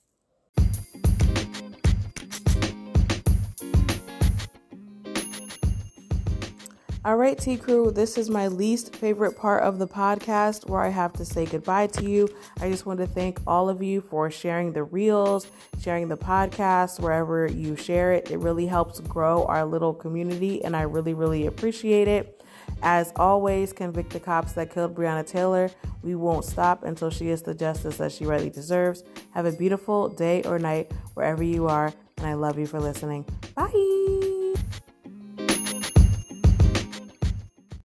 All 7.10 7.18
right, 7.18 7.36
T 7.36 7.58
Crew, 7.58 7.90
this 7.90 8.20
is 8.20 8.30
my 8.30 8.48
least 8.50 8.96
favorite 8.96 9.36
part 9.36 9.64
of 9.64 9.80
the 9.80 9.88
podcast 9.88 10.70
where 10.70 10.84
I 10.84 10.90
have 10.90 11.12
to 11.14 11.26
say 11.26 11.48
goodbye 11.48 11.88
to 11.88 12.08
you. 12.08 12.30
I 12.62 12.70
just 12.70 12.86
want 12.86 13.00
to 13.00 13.08
thank 13.08 13.40
all 13.48 13.68
of 13.68 13.82
you 13.82 14.00
for 14.00 14.30
sharing 14.30 14.74
the 14.74 14.84
reels, 14.84 15.48
sharing 15.82 16.08
the 16.08 16.18
podcast, 16.18 17.00
wherever 17.00 17.48
you 17.48 17.76
share 17.76 18.14
it. 18.14 18.30
It 18.30 18.38
really 18.38 18.68
helps 18.68 19.00
grow 19.00 19.44
our 19.46 19.66
little 19.66 19.92
community, 19.92 20.64
and 20.64 20.76
I 20.76 20.84
really, 20.84 21.16
really 21.16 21.48
appreciate 21.48 22.08
it. 22.08 22.44
As 22.84 23.12
always, 23.16 23.74
convict 23.74 24.12
the 24.12 24.20
cops 24.20 24.54
that 24.54 24.72
killed 24.72 24.94
Breonna 24.94 25.26
Taylor. 25.26 25.72
We 26.04 26.14
won't 26.14 26.46
stop 26.46 26.84
until 26.84 27.10
she 27.10 27.26
gets 27.26 27.42
the 27.42 27.56
justice 27.56 27.98
that 27.98 28.12
she 28.12 28.28
rightly 28.28 28.52
deserves. 28.52 29.04
Have 29.32 29.48
a 29.48 29.52
beautiful 29.52 30.10
day 30.10 30.44
or 30.44 30.60
night 30.60 30.92
wherever 31.16 31.42
you 31.42 31.66
are, 31.66 31.92
and 32.18 32.28
I 32.28 32.36
love 32.36 32.60
you 32.60 32.68
for 32.68 32.80
listening. 32.80 33.26
Bye. 33.56 34.54